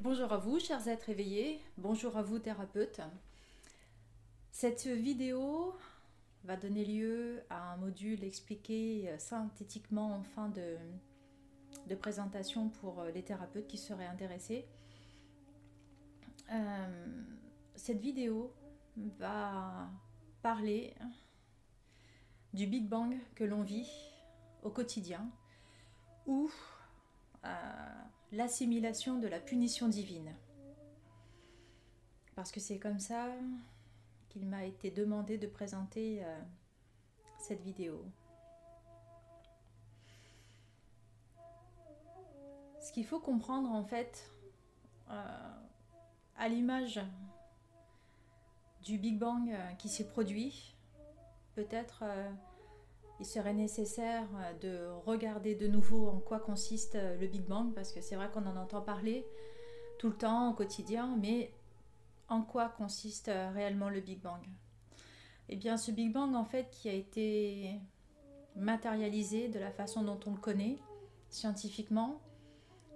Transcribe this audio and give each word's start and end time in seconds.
Bonjour 0.00 0.32
à 0.32 0.36
vous, 0.36 0.60
chers 0.60 0.86
êtres 0.86 1.08
éveillés. 1.08 1.60
Bonjour 1.76 2.16
à 2.16 2.22
vous, 2.22 2.38
thérapeutes. 2.38 3.00
Cette 4.52 4.86
vidéo 4.86 5.74
va 6.44 6.56
donner 6.56 6.84
lieu 6.84 7.42
à 7.50 7.72
un 7.72 7.76
module 7.78 8.22
expliqué 8.22 9.08
euh, 9.08 9.18
synthétiquement 9.18 10.14
en 10.14 10.22
fin 10.22 10.50
de, 10.50 10.76
présentation 11.96 12.68
pour 12.68 13.00
euh, 13.00 13.10
les 13.10 13.24
thérapeutes 13.24 13.66
qui 13.66 13.76
seraient 13.76 14.06
intéressés. 14.06 14.68
Euh, 16.52 17.06
cette 17.74 17.98
vidéo 17.98 18.54
va 19.18 19.90
parler 20.42 20.94
du 22.54 22.68
Big 22.68 22.88
Bang 22.88 23.16
que 23.34 23.42
l'on 23.42 23.62
vit 23.62 23.90
au 24.62 24.70
quotidien 24.70 25.28
ou 26.24 26.48
l'assimilation 28.32 29.18
de 29.18 29.26
la 29.26 29.40
punition 29.40 29.88
divine. 29.88 30.34
Parce 32.34 32.52
que 32.52 32.60
c'est 32.60 32.78
comme 32.78 33.00
ça 33.00 33.32
qu'il 34.28 34.46
m'a 34.46 34.64
été 34.64 34.90
demandé 34.90 35.38
de 35.38 35.46
présenter 35.46 36.24
euh, 36.24 36.40
cette 37.38 37.62
vidéo. 37.62 38.04
Ce 42.80 42.92
qu'il 42.92 43.04
faut 43.04 43.20
comprendre 43.20 43.70
en 43.70 43.84
fait, 43.84 44.30
euh, 45.10 45.52
à 46.36 46.48
l'image 46.48 47.00
du 48.82 48.98
Big 48.98 49.18
Bang 49.18 49.50
euh, 49.50 49.72
qui 49.72 49.88
s'est 49.88 50.06
produit, 50.06 50.74
peut-être 51.54 52.04
il 53.20 53.26
serait 53.26 53.54
nécessaire 53.54 54.28
de 54.60 54.86
regarder 55.04 55.54
de 55.54 55.66
nouveau 55.66 56.08
en 56.08 56.18
quoi 56.18 56.38
consiste 56.38 56.96
le 57.20 57.26
Big 57.26 57.42
Bang, 57.42 57.74
parce 57.74 57.92
que 57.92 58.00
c'est 58.00 58.16
vrai 58.16 58.30
qu'on 58.32 58.46
en 58.46 58.56
entend 58.56 58.80
parler 58.80 59.26
tout 59.98 60.08
le 60.08 60.16
temps, 60.16 60.50
au 60.50 60.54
quotidien, 60.54 61.16
mais 61.20 61.52
en 62.28 62.42
quoi 62.42 62.68
consiste 62.68 63.28
euh, 63.28 63.50
réellement 63.50 63.88
le 63.88 64.00
Big 64.00 64.20
Bang? 64.20 64.40
Eh 65.48 65.56
bien, 65.56 65.76
ce 65.76 65.90
Big 65.90 66.12
Bang, 66.12 66.34
en 66.34 66.44
fait, 66.44 66.70
qui 66.70 66.88
a 66.88 66.92
été 66.92 67.80
matérialisé 68.54 69.48
de 69.48 69.58
la 69.58 69.70
façon 69.70 70.02
dont 70.02 70.20
on 70.26 70.32
le 70.32 70.38
connaît 70.38 70.76
scientifiquement, 71.30 72.20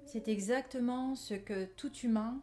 c'est 0.04 0.28
exactement 0.28 1.14
ce 1.14 1.34
que 1.34 1.64
tout 1.64 1.92
humain, 1.98 2.40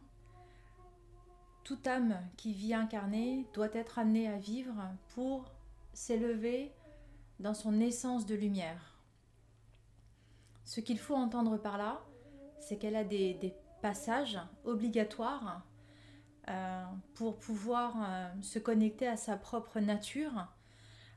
toute 1.64 1.86
âme 1.86 2.20
qui 2.36 2.52
vit 2.52 2.74
incarnée 2.74 3.46
doit 3.54 3.72
être 3.72 3.98
amenée 3.98 4.28
à 4.28 4.38
vivre 4.38 4.74
pour 5.14 5.44
s'élever 5.92 6.72
dans 7.40 7.54
son 7.54 7.80
essence 7.80 8.26
de 8.26 8.34
lumière. 8.34 8.98
Ce 10.64 10.80
qu'il 10.80 10.98
faut 10.98 11.16
entendre 11.16 11.56
par 11.56 11.78
là, 11.78 12.00
c'est 12.60 12.76
qu'elle 12.76 12.96
a 12.96 13.04
des, 13.04 13.54
passages 13.82 14.38
obligatoires 14.64 15.62
euh, 16.48 16.84
pour 17.14 17.38
pouvoir 17.38 17.94
euh, 17.96 18.28
se 18.42 18.58
connecter 18.58 19.08
à 19.08 19.16
sa 19.16 19.38
propre 19.38 19.80
nature, 19.80 20.48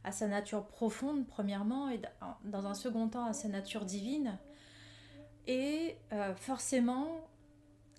à 0.05 0.13
sa 0.13 0.27
nature 0.29 0.65
profonde 0.65 1.27
premièrement, 1.27 1.89
et 1.89 2.01
dans 2.45 2.65
un 2.65 2.73
second 2.73 3.09
temps 3.09 3.25
à 3.25 3.33
sa 3.33 3.49
nature 3.49 3.83
divine. 3.83 4.39
Et 5.45 5.97
euh, 6.13 6.33
forcément, 6.35 7.27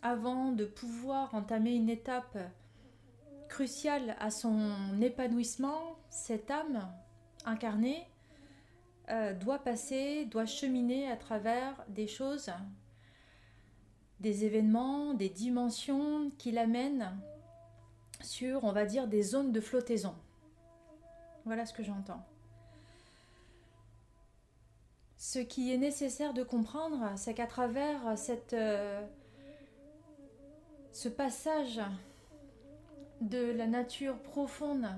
avant 0.01 0.51
de 0.51 0.65
pouvoir 0.65 1.35
entamer 1.35 1.75
une 1.75 1.91
étape 1.91 2.39
cruciale 3.51 4.17
à 4.19 4.31
son 4.31 4.99
épanouissement, 5.03 5.99
cette 6.09 6.51
âme 6.51 6.89
incarnée 7.45 8.09
doit 9.41 9.59
passer, 9.59 10.25
doit 10.27 10.47
cheminer 10.47 11.11
à 11.11 11.17
travers 11.17 11.85
des 11.89 12.07
choses 12.07 12.51
des 14.21 14.45
événements, 14.45 15.13
des 15.13 15.29
dimensions 15.29 16.31
qui 16.39 16.51
l'amènent 16.51 17.15
sur, 18.23 18.65
on 18.65 18.73
va 18.73 18.87
dire, 18.87 19.07
des 19.07 19.23
zones 19.23 19.53
de 19.53 19.61
flottaison. 19.61 20.15
Voilà 21.45 21.67
ce 21.67 21.75
que 21.75 21.83
j'entends. 21.83 22.25
Ce 25.19 25.39
qui 25.39 25.73
est 25.73 25.79
nécessaire 25.79 26.33
de 26.33 26.43
comprendre, 26.43 27.13
c'est 27.17 27.35
qu'à 27.35 27.47
travers 27.47 28.17
euh, 28.53 29.07
ce 30.93 31.09
passage 31.09 31.81
de 33.21 33.53
la 33.53 33.67
nature 33.67 34.19
profonde, 34.19 34.89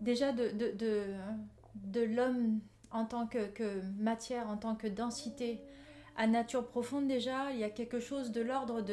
déjà 0.00 0.32
de, 0.32 2.04
l'homme 2.04 2.60
en 2.92 3.04
tant 3.04 3.26
que, 3.26 3.80
matière, 3.98 4.48
en 4.48 4.56
tant 4.56 4.74
que 4.74 4.86
densité, 4.86 5.60
à 6.16 6.26
nature 6.26 6.66
profonde 6.66 7.06
déjà, 7.06 7.52
il 7.52 7.58
y 7.58 7.64
a 7.64 7.70
quelque 7.70 8.00
chose 8.00 8.32
de 8.32 8.40
l'ordre 8.40 8.84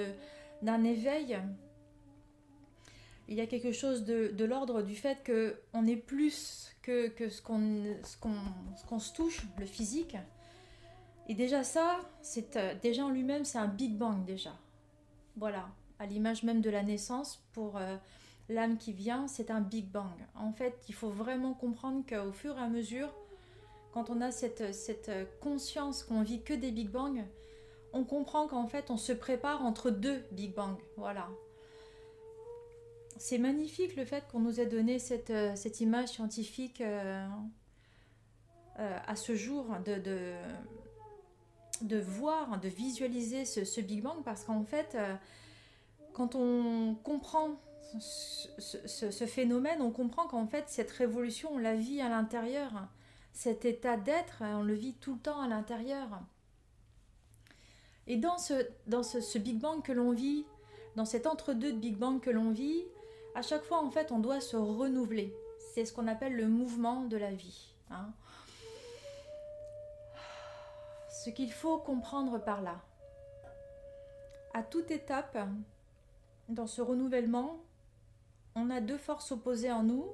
d'un 0.61 0.83
éveil. 0.83 1.37
Il 3.27 3.35
y 3.35 3.41
a 3.41 3.47
quelque 3.47 3.71
chose 3.71 4.05
de, 4.05 4.43
l'ordre 4.45 4.81
du 4.81 4.95
fait 4.95 5.17
qu'on 5.25 5.85
est 5.85 5.97
plus 5.97 6.73
que, 6.81 7.09
que 7.09 7.29
ce 7.29 7.41
qu'on 7.41 8.99
se 8.99 9.13
touche, 9.13 9.45
le 9.59 9.65
physique. 9.65 10.15
Et 11.29 11.33
déjà 11.33 11.63
ça, 11.63 11.99
c'est 12.21 12.55
euh, 12.55 12.73
déjà 12.81 13.05
en 13.05 13.09
lui-même, 13.09 13.43
c'est 13.43 13.57
un 13.57 13.67
Big 13.67 13.97
Bang 13.97 14.23
déjà. 14.23 14.55
Voilà, 15.35 15.67
à 15.99 16.05
l'image 16.05 16.43
même 16.43 16.61
de 16.61 16.69
la 16.69 16.83
naissance, 16.83 17.43
pour 17.51 17.77
euh, 17.77 17.97
l'âme 18.49 18.77
qui 18.77 18.93
vient, 18.93 19.27
c'est 19.27 19.51
un 19.51 19.59
Big 19.59 19.89
Bang. 19.91 20.15
En 20.35 20.53
fait, 20.53 20.85
il 20.87 20.95
faut 20.95 21.09
vraiment 21.09 21.53
comprendre 21.53 22.05
qu'au 22.07 22.31
fur 22.31 22.57
et 22.57 22.61
à 22.61 22.69
mesure, 22.69 23.13
quand 23.93 24.09
on 24.09 24.21
a 24.21 24.31
cette, 24.31 24.73
cette 24.73 25.11
conscience 25.39 26.03
qu'on 26.03 26.21
vit 26.21 26.43
que 26.43 26.53
des 26.53 26.71
Big 26.71 26.89
Bang, 26.89 27.25
on 27.93 28.03
comprend 28.03 28.47
qu'en 28.47 28.67
fait 28.67 28.91
on 28.91 28.97
se 28.97 29.11
prépare 29.11 29.65
entre 29.65 29.89
deux 29.89 30.23
Big 30.31 30.53
Bang. 30.53 30.77
Voilà. 30.97 31.29
C'est 33.17 33.39
magnifique 33.39 33.95
le 33.95 34.05
fait 34.05 34.23
qu'on 34.31 34.39
nous 34.39 34.59
ait 34.59 34.67
donné 34.67 34.99
cette, 34.99 35.33
cette 35.55 35.81
image 35.81 36.09
scientifique 36.09 36.81
euh, 36.81 37.27
euh, 38.79 38.97
à 39.07 39.15
ce 39.15 39.35
jour 39.35 39.65
de, 39.85 40.35
de, 41.81 41.97
voir, 41.97 42.59
de 42.59 42.67
visualiser 42.67 43.45
ce, 43.45 43.81
Big 43.81 44.03
Bang 44.03 44.23
parce 44.23 44.43
qu'en 44.43 44.63
fait, 44.63 44.93
euh, 44.93 45.15
quand 46.13 46.35
on 46.35 46.95
comprend 47.03 47.59
ce, 47.99 49.09
ce 49.09 49.25
phénomène, 49.25 49.81
on 49.81 49.91
comprend 49.91 50.27
qu'en 50.27 50.45
fait 50.45 50.65
cette 50.67 50.91
révolution, 50.91 51.49
on 51.53 51.57
la 51.57 51.75
vit 51.75 52.01
à 52.01 52.09
l'intérieur 52.09 52.87
cet 53.37 53.65
état 53.65 53.97
d'être, 53.97 54.41
on 54.41 54.63
le 54.63 54.73
vit 54.73 54.95
tout 54.95 55.13
le 55.13 55.19
temps 55.19 55.39
à 55.39 55.47
l'intérieur. 55.47 56.07
Et 58.07 58.17
dans 58.17 58.39
ce, 58.39 58.67
dans 58.87 59.03
ce, 59.03 59.37
Big 59.37 59.59
Bang 59.59 59.83
que 59.83 59.91
l'on 59.91 60.11
vit, 60.11 60.43
dans 60.95 61.05
cet 61.05 61.27
entre-deux 61.27 61.71
de 61.73 61.77
Big 61.77 61.97
Bang 61.97 62.19
que 62.19 62.31
l'on 62.31 62.49
vit, 62.49 62.83
à 63.35 63.43
chaque 63.43 63.63
fois, 63.63 63.83
en 63.83 63.91
fait, 63.91 64.11
on 64.11 64.17
doit 64.17 64.41
se 64.41 64.57
renouveler. 64.57 65.35
C'est 65.59 65.85
ce 65.85 65.93
qu'on 65.93 66.07
appelle 66.07 66.35
le 66.35 66.47
mouvement 66.47 67.03
de 67.03 67.15
la 67.15 67.29
vie. 67.29 67.75
Hein. 67.91 68.09
Ce 71.11 71.29
qu'il 71.29 71.51
faut 71.51 71.77
comprendre 71.77 72.43
par 72.43 72.63
là, 72.63 72.81
à 74.55 74.63
toute 74.63 74.89
étape, 74.89 75.37
dans 76.49 76.65
ce 76.65 76.81
renouvellement, 76.81 77.59
on 78.55 78.71
a 78.71 78.81
deux 78.81 78.97
forces 78.97 79.31
opposées 79.31 79.71
en 79.71 79.83
nous, 79.83 80.07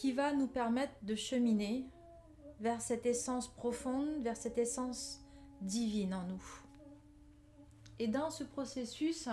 qui 0.00 0.12
va 0.12 0.32
nous 0.32 0.46
permettre 0.46 0.94
de 1.02 1.14
cheminer 1.14 1.84
vers 2.58 2.80
cette 2.80 3.04
essence 3.04 3.48
profonde, 3.48 4.22
vers 4.22 4.34
cette 4.34 4.56
essence 4.56 5.20
divine 5.60 6.14
en 6.14 6.22
nous. 6.22 6.42
Et 7.98 8.08
dans 8.08 8.30
ce 8.30 8.42
processus, 8.42 9.28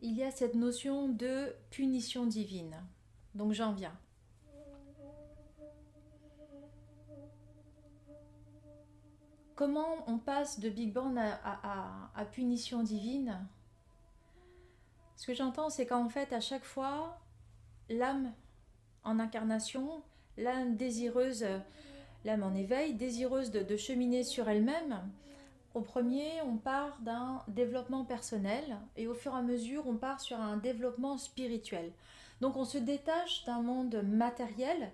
il 0.00 0.12
y 0.12 0.22
a 0.22 0.30
cette 0.30 0.54
notion 0.54 1.08
de 1.08 1.52
punition 1.70 2.24
divine. 2.24 2.76
Donc 3.34 3.52
j'en 3.52 3.72
viens. 3.72 3.98
Comment 9.56 10.08
on 10.08 10.18
passe 10.18 10.60
de 10.60 10.70
Big 10.70 10.92
Bang 10.92 11.18
à, 11.18 12.24
punition 12.30 12.84
divine? 12.84 13.44
Ce 15.16 15.26
que 15.26 15.34
j'entends, 15.34 15.68
c'est 15.68 15.86
qu'en 15.86 16.08
fait, 16.08 16.32
à 16.32 16.38
chaque 16.38 16.64
fois, 16.64 17.18
l'âme 17.88 18.32
en 19.04 19.18
incarnation, 19.18 20.02
l'âme 20.36 20.76
désireuse, 20.76 21.44
l'âme 22.24 22.42
en 22.42 22.54
éveil, 22.54 22.94
désireuse 22.94 23.50
de, 23.50 23.76
cheminer 23.76 24.22
sur 24.22 24.48
elle-même. 24.48 25.00
Au 25.74 25.80
premier, 25.80 26.30
on 26.46 26.56
part 26.56 26.98
d'un 27.00 27.42
développement 27.48 28.04
personnel 28.04 28.76
et 28.96 29.06
au 29.06 29.14
fur 29.14 29.32
et 29.32 29.38
à 29.38 29.42
mesure, 29.42 29.84
on 29.86 29.96
part 29.96 30.20
sur 30.20 30.38
un 30.38 30.56
développement 30.56 31.16
spirituel. 31.16 31.92
Donc 32.40 32.56
on 32.56 32.64
se 32.64 32.78
détache 32.78 33.44
d'un 33.44 33.62
monde 33.62 34.02
matériel 34.04 34.90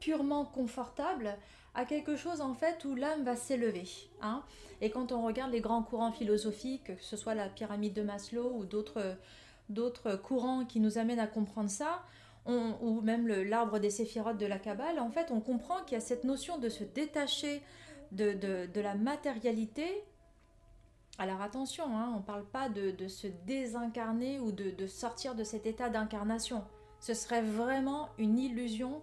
purement 0.00 0.44
confortable 0.44 1.36
à 1.74 1.84
quelque 1.84 2.16
chose 2.16 2.40
en 2.40 2.54
fait 2.54 2.84
où 2.84 2.94
l'âme 2.94 3.22
va 3.22 3.36
s'élever. 3.36 3.86
Hein. 4.20 4.42
Et 4.80 4.90
quand 4.90 5.12
on 5.12 5.22
regarde 5.22 5.52
les 5.52 5.60
grands 5.60 5.82
courants 5.82 6.12
philosophiques, 6.12 6.96
que 6.96 7.02
ce 7.02 7.16
soit 7.16 7.34
la 7.34 7.48
pyramide 7.48 7.94
de 7.94 8.02
Maslow 8.02 8.50
ou 8.56 8.64
d'autres 8.64 10.16
courants 10.16 10.64
qui 10.64 10.80
nous 10.80 10.98
amènent 10.98 11.20
à 11.20 11.26
comprendre 11.26 11.70
ça, 11.70 12.02
ou 12.46 13.00
même 13.00 13.26
l'arbre 13.26 13.78
des 13.78 13.90
séphirotes 13.90 14.38
de 14.38 14.46
la 14.46 14.58
Kabbale, 14.58 15.00
en 15.00 15.10
fait, 15.10 15.30
on 15.30 15.40
comprend 15.40 15.82
qu'il 15.82 15.94
y 15.94 15.98
a 15.98 16.04
cette 16.04 16.24
notion 16.24 16.58
de 16.58 16.68
se 16.68 16.84
détacher 16.84 17.62
de, 18.12 18.80
la 18.80 18.94
matérialité 18.94 20.04
Alors 21.18 21.42
attention, 21.42 21.84
hein, 21.96 22.12
on 22.14 22.18
ne 22.18 22.22
parle 22.22 22.44
pas 22.44 22.68
de, 22.68 23.08
se 23.08 23.26
désincarner 23.46 24.38
ou 24.38 24.52
de, 24.52 24.86
sortir 24.86 25.34
de 25.34 25.44
cet 25.44 25.66
état 25.66 25.88
d'incarnation. 25.88 26.64
Ce 27.00 27.14
serait 27.14 27.42
vraiment 27.42 28.08
une 28.18 28.38
illusion 28.38 29.02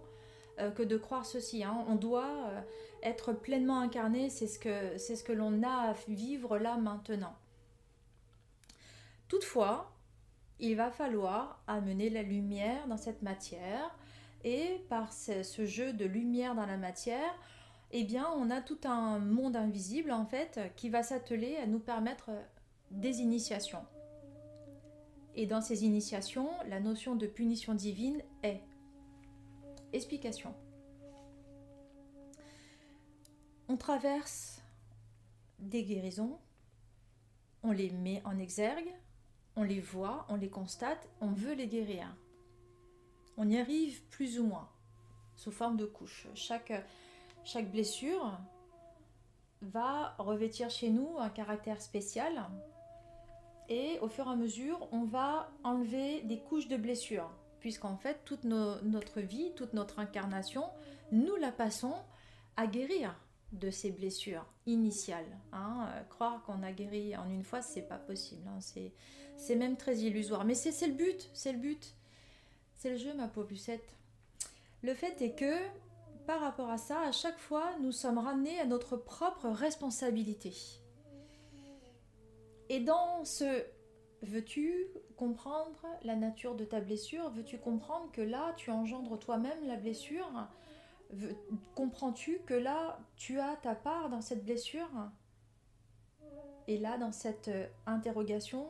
euh, 0.58 0.70
que 0.70 0.82
de 0.82 0.96
croire 0.96 1.24
ceci. 1.24 1.64
Hein. 1.64 1.84
On 1.88 1.94
doit 1.94 2.48
euh, 2.48 2.60
être 3.02 3.32
pleinement 3.32 3.80
incarné, 3.80 4.30
c'est 4.30 4.46
ce 4.46 4.58
que, 4.58 4.98
c'est 4.98 5.16
ce 5.16 5.24
que 5.24 5.32
l'on 5.32 5.62
a 5.62 5.90
à 5.90 5.92
vivre 6.08 6.58
là 6.58 6.76
maintenant. 6.76 7.34
Toutefois, 9.28 9.93
il 10.60 10.76
va 10.76 10.90
falloir 10.90 11.62
amener 11.66 12.10
la 12.10 12.22
lumière 12.22 12.86
dans 12.86 12.96
cette 12.96 13.22
matière 13.22 13.96
et 14.44 14.84
par 14.88 15.12
ce, 15.12 15.64
jeu 15.64 15.92
de 15.92 16.04
lumière 16.04 16.54
dans 16.54 16.66
la 16.66 16.76
matière, 16.76 17.34
eh 17.92 18.04
bien, 18.04 18.28
on 18.36 18.50
a 18.50 18.60
tout 18.60 18.78
un 18.84 19.18
monde 19.18 19.56
invisible 19.56 20.12
en 20.12 20.26
fait 20.26 20.60
qui 20.76 20.90
va 20.90 21.02
s'atteler 21.02 21.56
à 21.56 21.66
nous 21.66 21.78
permettre 21.78 22.30
des 22.90 23.20
initiations. 23.20 23.84
Et 25.34 25.46
dans 25.46 25.60
ces 25.60 25.84
initiations, 25.84 26.48
la 26.68 26.80
notion 26.80 27.16
de 27.16 27.26
punition 27.26 27.74
divine 27.74 28.22
est 28.42 28.62
explication. 29.92 30.54
On 33.68 33.76
traverse 33.76 34.62
des 35.58 35.84
guérisons, 35.84 36.38
on 37.62 37.72
les 37.72 37.90
met 37.90 38.22
en 38.24 38.38
exergue, 38.38 38.92
on 39.56 39.62
les 39.62 39.80
voit, 39.80 40.26
on 40.28 40.36
les 40.36 40.48
constate, 40.48 41.08
on 41.20 41.28
veut 41.28 41.54
les 41.54 41.66
guérir. 41.66 42.06
On 43.36 43.48
y 43.48 43.58
arrive 43.58 44.02
plus 44.10 44.38
ou 44.38 44.44
moins, 44.44 44.68
sous 45.36 45.50
forme 45.50 45.76
de 45.76 45.86
couches. 45.86 46.26
Chaque, 46.34 46.72
blessure 47.70 48.38
va 49.62 50.14
revêtir 50.18 50.70
chez 50.70 50.90
nous 50.90 51.18
un 51.18 51.30
caractère 51.30 51.80
spécial 51.80 52.44
et 53.68 53.98
au 54.00 54.08
fur 54.08 54.26
et 54.26 54.30
à 54.30 54.36
mesure, 54.36 54.88
on 54.92 55.04
va 55.04 55.50
enlever 55.62 56.20
des 56.22 56.38
couches 56.38 56.68
de 56.68 56.76
blessures, 56.76 57.30
puisqu'en 57.60 57.96
fait, 57.96 58.20
toute 58.24 58.44
notre 58.44 59.20
vie, 59.20 59.52
toute 59.56 59.72
notre 59.72 59.98
incarnation, 59.98 60.64
nous 61.12 61.36
la 61.36 61.50
passons 61.50 61.94
à 62.56 62.66
guérir 62.66 63.14
de 63.58 63.70
ces 63.70 63.90
blessures 63.90 64.46
initiales. 64.66 65.38
Hein. 65.52 65.88
Euh, 65.88 66.02
croire 66.04 66.42
qu'on 66.44 66.62
a 66.62 66.72
guéri 66.72 67.16
en 67.16 67.28
une 67.30 67.44
fois, 67.44 67.62
c'est 67.62 67.82
pas 67.82 67.98
possible. 67.98 68.42
Hein. 68.48 68.58
C'est 69.36 69.56
même 69.56 69.76
très 69.76 69.96
illusoire. 69.98 70.44
Mais 70.44 70.54
c'est 70.54 70.86
le 70.86 70.94
but, 70.94 71.30
c'est 71.32 71.52
le 71.52 71.58
but. 71.58 71.94
C'est 72.74 72.90
le 72.90 72.96
jeu, 72.96 73.14
ma 73.14 73.28
pauvre 73.28 73.48
Lucette. 73.50 73.96
Le 74.82 74.94
fait 74.94 75.22
est 75.22 75.34
que, 75.34 75.56
par 76.26 76.40
rapport 76.40 76.70
à 76.70 76.78
ça, 76.78 77.00
à 77.00 77.12
chaque 77.12 77.38
fois, 77.38 77.70
nous 77.80 77.92
sommes 77.92 78.18
ramenés 78.18 78.58
à 78.60 78.66
notre 78.66 78.96
propre 78.96 79.48
responsabilité. 79.48 80.52
Et 82.68 82.80
dans 82.80 83.24
ce 83.24 83.64
veux-tu 84.22 84.86
comprendre 85.16 85.86
la 86.02 86.16
nature 86.16 86.54
de 86.54 86.64
ta 86.64 86.80
blessure? 86.80 87.30
Veux-tu 87.30 87.58
comprendre 87.58 88.10
que 88.12 88.22
là, 88.22 88.54
tu 88.56 88.70
engendres 88.70 89.18
toi-même 89.18 89.66
la 89.66 89.76
blessure? 89.76 90.30
Comprends-tu 91.74 92.40
que 92.46 92.54
là, 92.54 92.98
tu 93.16 93.38
as 93.38 93.56
ta 93.56 93.74
part 93.74 94.08
dans 94.08 94.20
cette 94.20 94.44
blessure? 94.44 94.88
Et 96.66 96.78
là, 96.78 96.96
dans 96.98 97.12
cette 97.12 97.48
euh, 97.48 97.66
interrogation, 97.86 98.66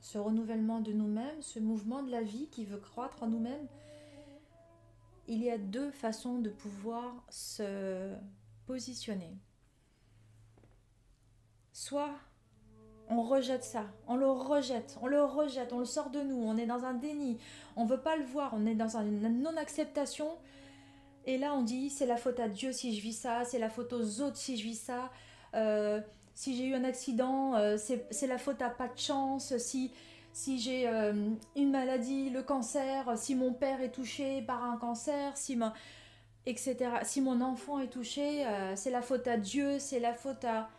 ce 0.00 0.18
renouvellement 0.18 0.80
de 0.80 0.92
nous-mêmes, 0.92 1.42
ce 1.42 1.58
mouvement 1.58 2.02
de 2.02 2.10
la 2.10 2.22
vie 2.22 2.48
qui 2.48 2.64
veut 2.64 2.78
croître 2.78 3.22
en 3.22 3.28
nous-mêmes, 3.28 3.66
il 5.26 5.42
y 5.42 5.50
a 5.50 5.58
deux 5.58 5.90
façons 5.90 6.38
de 6.38 6.48
pouvoir 6.48 7.12
se 7.28 8.14
positionner. 8.66 9.36
Soit 11.72 12.14
on 13.10 13.22
rejette 13.22 13.64
ça, 13.64 13.86
on 14.06 14.16
le 14.16 14.30
rejette, 14.30 14.98
on 15.02 15.06
le 15.06 15.22
rejette, 15.22 15.72
on 15.72 15.78
le 15.78 15.84
sort 15.84 16.10
de 16.10 16.20
nous, 16.20 16.36
on 16.36 16.56
est 16.56 16.66
dans 16.66 16.84
un 16.84 16.94
déni, 16.94 17.38
on 17.76 17.84
veut 17.84 18.00
pas 18.00 18.16
le 18.16 18.24
voir, 18.24 18.52
on 18.54 18.66
est 18.66 18.74
dans 18.74 18.96
une 18.96 19.42
non-acceptation 19.42 20.28
et 21.28 21.36
là, 21.36 21.52
on 21.52 21.60
dit 21.60 21.90
c'est 21.90 22.06
la 22.06 22.16
faute 22.16 22.40
à 22.40 22.48
Dieu 22.48 22.72
si 22.72 22.96
je 22.96 23.02
vis 23.02 23.12
ça, 23.12 23.44
c'est 23.44 23.58
la 23.58 23.68
faute 23.68 23.92
aux 23.92 24.22
autres 24.22 24.38
si 24.38 24.56
je 24.56 24.64
vis 24.64 24.80
ça. 24.80 25.10
Euh, 25.52 26.00
si 26.32 26.56
j'ai 26.56 26.64
eu 26.64 26.74
un 26.74 26.84
accident, 26.84 27.54
euh, 27.54 27.76
c'est 27.76 28.26
la 28.26 28.38
faute 28.38 28.62
à 28.62 28.70
pas 28.70 28.88
de 28.88 28.98
chance. 28.98 29.54
Si, 29.58 29.92
si 30.32 30.58
j'ai 30.58 30.88
euh, 30.88 31.28
une 31.54 31.70
maladie, 31.70 32.30
le 32.30 32.42
cancer, 32.42 33.12
si 33.18 33.34
mon 33.34 33.52
père 33.52 33.82
est 33.82 33.90
touché 33.90 34.40
par 34.40 34.64
un 34.64 34.78
cancer, 34.78 35.36
si 35.36 35.58
etc. 36.46 36.92
Si 37.02 37.20
mon 37.20 37.42
enfant 37.42 37.78
est 37.78 37.88
touché, 37.88 38.46
c'est 38.74 38.90
la 38.90 39.02
faute 39.02 39.28
à 39.28 39.36
Dieu, 39.36 39.78
c'est 39.78 40.00
la 40.00 40.14
faute 40.14 40.46
à... 40.46 40.70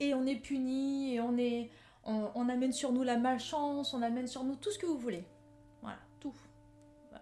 Et 0.00 0.14
on 0.14 0.24
est 0.24 0.36
puni, 0.36 1.16
et 1.16 1.20
on, 1.20 1.36
est, 1.36 1.68
on 2.06 2.48
amène 2.48 2.72
sur 2.72 2.92
nous 2.92 3.02
la 3.02 3.18
malchance, 3.18 3.92
on 3.92 4.00
amène 4.00 4.26
sur 4.26 4.42
nous 4.42 4.56
tout 4.56 4.70
ce 4.70 4.78
que 4.78 4.86
vous 4.86 4.96
voulez. 4.96 5.24
Voilà, 5.82 5.98
tout. 6.18 6.32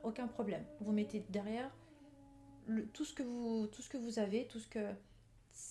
Aucun 0.05 0.29
problème. 0.29 0.63
Vous 0.81 0.93
mettez 0.93 1.25
derrière 1.31 1.69
tout, 2.93 3.05
ce 3.05 3.15
que 3.15 3.23
vous, 3.23 3.67
tout 3.67 4.21
avez, 4.21 4.47
tout 4.47 4.59
ce 4.59 4.69
que... 4.69 4.93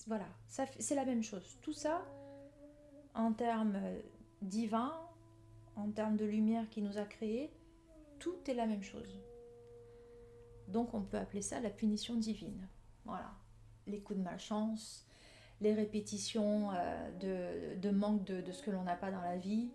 Voilà, 0.08 0.28
c'est 0.48 0.96
la 0.96 1.06
même 1.06 1.24
chose. 1.24 1.58
Tout 1.62 1.74
ça, 1.74 2.06
en 3.14 3.34
termes 3.34 3.76
euh, 3.76 4.00
divins, 4.42 4.94
en 5.76 5.90
termes 5.90 6.18
de 6.18 6.26
lumière 6.26 6.70
qui 6.70 6.82
nous 6.82 6.98
a 6.98 7.06
créés, 7.06 7.52
tout 8.20 8.38
est 8.48 8.54
la 8.54 8.66
même 8.66 8.84
chose. 8.84 9.20
Donc 10.68 10.94
on 10.94 11.02
peut 11.02 11.18
appeler 11.18 11.42
ça 11.42 11.60
la 11.60 11.70
punition 11.70 12.16
divine. 12.16 12.68
Voilà. 13.06 13.32
Les 13.88 14.00
coups 14.00 14.20
de 14.20 14.24
malchance, 14.24 15.08
les 15.62 15.74
répétitions 15.74 16.72
euh, 16.74 17.76
de, 17.76 17.90
manque 17.90 18.24
de, 18.26 18.42
de, 18.42 18.52
ce 18.52 18.62
que 18.62 18.72
l'on 18.72 18.84
n'a 18.84 18.96
pas 18.96 19.12
dans 19.12 19.22
la 19.22 19.38
vie, 19.38 19.70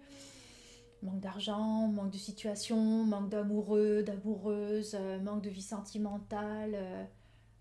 manque 1.05 1.21
d'argent, 1.21 1.89
manque 1.89 2.11
de 2.11 2.19
situation, 2.19 3.05
manque 3.05 3.29
d'amoureux, 3.29 4.03
d'amoureuses, 4.03 4.97
euh, 4.99 5.21
manque 5.21 5.43
de 5.43 5.51
vie 5.51 5.62
sentimentale, 5.62 7.09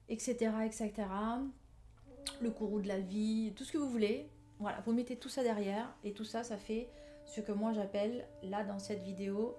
etc., 0.10 0.51
euh, 0.54 0.62
etc. 0.62 0.92
Le 2.42 2.50
courroux 2.50 2.81
de 2.81 2.88
la 2.88 3.00
vie, 3.00 3.54
tout 3.56 3.63
ce 3.63 3.72
que 3.72 3.78
vous 3.78 3.90
voulez. 3.90 4.30
Voilà, 4.60 4.81
vous 4.81 4.94
mettez 4.94 5.18
tout 5.18 5.30
ça 5.30 5.44
derrière 5.44 5.94
et 6.04 6.13
tout 6.13 6.24
ça, 6.24 6.44
ça 6.44 6.57
fait 6.57 6.90
ce 7.25 7.42
que 7.42 7.51
moi 7.51 7.74
j'appelle, 7.74 8.25
là 8.44 8.63
dans 8.63 8.80
cette 8.80 9.04
vidéo, 9.04 9.56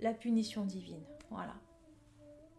la 0.00 0.12
punition 0.12 0.64
divine. 0.64 1.02
Voilà. 1.30 1.54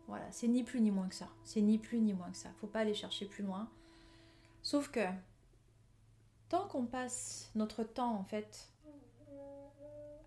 Voilà, 0.07 0.25
c'est 0.31 0.47
ni 0.47 0.63
plus 0.63 0.79
ni 0.79 0.91
moins 0.91 1.07
que 1.07 1.15
ça. 1.15 1.27
C'est 1.43 1.61
ni 1.61 1.77
plus 1.77 1.99
ni 1.99 2.13
moins 2.13 2.29
que 2.31 2.37
ça. 2.37 2.49
Faut 2.61 2.67
pas 2.67 2.79
aller 2.79 2.93
chercher 2.93 3.25
plus 3.25 3.43
loin. 3.43 3.69
Sauf 4.61 4.89
que, 4.89 5.05
tant 6.49 6.67
qu'on 6.67 6.85
passe 6.85 7.51
notre 7.55 7.83
temps 7.83 8.15
en 8.15 8.23
fait 8.23 8.69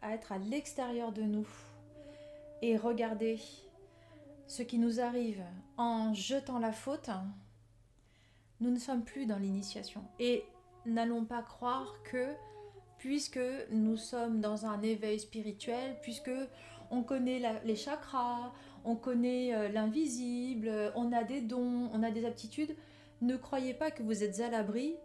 à 0.03 0.13
être 0.15 0.33
à 0.33 0.39
l'extérieur 0.39 1.13
de 1.13 1.23
nous 1.23 1.47
et 2.63 2.77
regarder 2.77 3.39
ce 4.47 4.63
qui 4.63 4.79
nous 4.79 5.01
arrive 5.01 5.43
en 5.77 6.13
jetant 6.15 6.59
la 6.59 6.73
faute, 6.73 7.11
nous 8.61 8.71
ne 8.71 8.79
sommes 8.79 9.05
plus 9.05 9.27
dans 9.27 9.39
l'initiation. 9.39 10.03
Et 10.19 10.45
n'allons 10.87 11.25
pas 11.25 11.43
croire 11.43 11.95
que 12.03 12.27
puisque 12.99 13.41
nous 13.71 13.97
sommes 13.97 14.41
dans 14.41 14.67
un 14.67 14.83
éveil 14.83 15.19
spirituel, 15.19 15.97
puisque 16.03 16.31
on 16.91 17.03
connaît 17.03 17.41
les 17.65 17.77
chakras, 17.77 18.53
on 18.85 18.97
connaît 18.97 19.55
euh, 19.55 19.69
l'invisible, 19.69 20.93
on 20.95 21.13
a 21.13 21.25
des 21.25 21.41
dons, 21.41 21.89
on 21.93 22.03
a 22.03 22.11
des 22.11 22.27
aptitudes, 22.27 22.75
ne 23.23 23.37
croyez 23.37 23.75
pas 23.75 23.91
que 23.91 24.03
vous 24.03 24.23
êtes 24.23 24.41
à 24.41 24.51
l'abri 24.51 24.97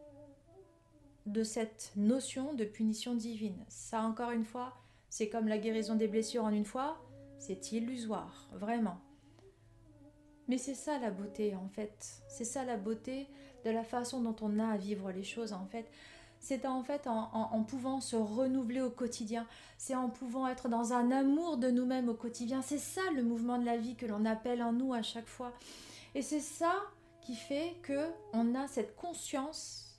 de 1.25 1.43
cette 1.43 1.91
notion 1.95 2.53
de 2.53 2.65
punition 2.65 3.15
divine. 3.15 3.63
Ça, 3.67 4.01
encore 4.01 4.31
une 4.31 4.45
fois, 4.45 4.73
c'est 5.15 5.29
comme 5.29 5.47
la 5.47 5.57
guérison 5.57 5.95
des 5.95 6.09
blessures 6.09 6.43
en 6.43 6.49
une 6.49 6.65
fois, 6.65 6.97
c'est 7.39 7.71
illusoire, 7.71 8.49
vraiment. 8.51 8.97
Mais 10.49 10.57
c'est 10.57 10.75
ça 10.75 10.99
la 10.99 11.09
beauté 11.09 11.55
en 11.55 11.69
fait. 11.69 12.21
C'est 12.27 12.43
ça 12.43 12.65
la 12.65 12.75
beauté 12.75 13.29
de 13.63 13.69
la 13.69 13.85
façon 13.85 14.19
dont 14.19 14.35
on 14.41 14.59
a 14.59 14.67
à 14.67 14.75
vivre 14.75 15.13
les 15.13 15.23
choses 15.23 15.53
en 15.53 15.67
fait. 15.67 15.89
C'est 16.41 16.65
en 16.65 16.83
fait 16.83 17.07
en, 17.07 17.63
pouvant 17.63 18.01
se 18.01 18.17
renouveler 18.17 18.81
au 18.81 18.89
quotidien. 18.89 19.47
C'est 19.77 19.95
en 19.95 20.09
pouvant 20.09 20.49
être 20.49 20.67
dans 20.67 20.91
un 20.91 21.09
amour 21.11 21.55
de 21.55 21.69
nous-mêmes 21.69 22.09
au 22.09 22.13
quotidien. 22.13 22.61
C'est 22.61 22.77
ça 22.77 23.09
le 23.15 23.23
mouvement 23.23 23.57
de 23.57 23.65
la 23.65 23.77
vie 23.77 23.95
que 23.95 24.05
l'on 24.05 24.25
appelle 24.25 24.61
en 24.61 24.73
nous 24.73 24.93
à 24.93 25.01
chaque 25.01 25.29
fois. 25.29 25.53
Et 26.13 26.21
c'est 26.21 26.41
ça 26.41 26.73
qui 27.21 27.35
fait 27.35 27.77
que 27.83 28.09
on 28.33 28.53
a 28.53 28.67
cette 28.67 28.97
conscience 28.97 29.97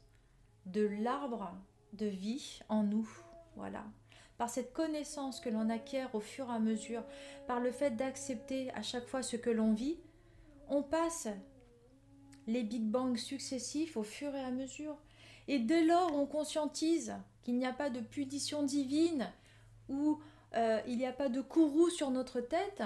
de 0.67 0.87
l'arbre 0.87 1.57
de 1.95 2.05
vie 2.05 2.61
en 2.69 2.83
nous. 2.83 3.09
Voilà 3.57 3.83
par 4.39 4.51
cette 4.51 4.73
connaissance 4.73 5.41
que 5.41 5.49
l'on 5.49 5.71
acquiert 5.71 6.15
au 6.15 6.21
fur 6.21 6.49
et 6.51 6.55
à 6.55 6.59
mesure, 6.59 7.03
par 7.47 7.61
le 7.61 7.71
fait 7.71 7.91
d'accepter 7.91 8.71
à 8.75 8.83
chaque 8.83 9.07
fois 9.07 9.23
ce 9.23 9.37
que 9.37 9.51
l'on 9.51 9.73
vit, 9.73 9.99
on 10.69 10.83
passe 10.83 11.29
les 12.47 12.63
Big 12.63 12.85
Bangs 12.85 13.17
successifs 13.17 13.97
au 13.97 14.03
fur 14.03 14.35
et 14.35 14.41
à 14.41 14.51
mesure. 14.51 14.97
Et 15.49 15.59
dès 15.59 15.85
lors, 15.85 16.15
on 16.15 16.27
conscientise 16.27 17.15
qu'il 17.43 17.57
n'y 17.57 17.67
a 17.67 17.73
pas 17.73 17.91
de 17.91 18.01
punition 18.01 18.63
divine 18.63 19.31
ou 19.89 20.21
euh, 20.55 20.81
il 20.87 20.99
n'y 20.99 21.07
a 21.07 21.13
pas 21.13 21.29
de 21.29 21.41
courroux 21.41 21.91
sur 21.91 22.11
notre 22.11 22.41
tête 22.41 22.83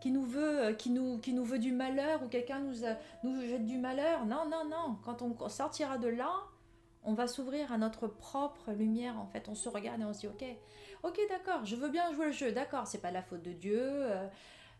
qui 0.00 0.10
nous 0.10 0.24
veut, 0.24 0.66
euh, 0.66 0.72
qui 0.72 0.90
nous, 0.90 1.18
qui 1.18 1.32
nous 1.32 1.44
veut 1.44 1.58
du 1.58 1.72
malheur 1.72 2.22
ou 2.22 2.28
quelqu'un 2.28 2.60
nous, 2.60 2.74
nous 3.22 3.40
jette 3.42 3.64
du 3.64 3.78
malheur. 3.78 4.26
Non, 4.26 4.48
non, 4.50 4.64
non. 4.68 4.98
Quand 5.04 5.22
on 5.22 5.48
sortira 5.48 5.98
de 5.98 6.08
là, 6.08 6.32
On 7.08 7.14
va 7.14 7.28
s'ouvrir 7.28 7.72
à 7.72 7.78
notre 7.78 8.08
propre 8.08 8.72
lumière 8.72 9.18
en 9.18 9.26
fait. 9.26 9.48
On 9.48 9.54
se 9.54 9.68
regarde 9.68 10.00
et 10.00 10.04
on 10.04 10.12
se 10.12 10.20
dit 10.20 10.26
ok, 10.26 10.44
ok 11.04 11.20
d'accord, 11.28 11.64
je 11.64 11.76
veux 11.76 11.88
bien 11.88 12.12
jouer 12.12 12.26
le 12.26 12.32
jeu, 12.32 12.50
d'accord, 12.50 12.88
c'est 12.88 13.00
pas 13.00 13.12
la 13.12 13.22
faute 13.22 13.42
de 13.42 13.52
Dieu. 13.52 13.80
Euh, 13.80 14.26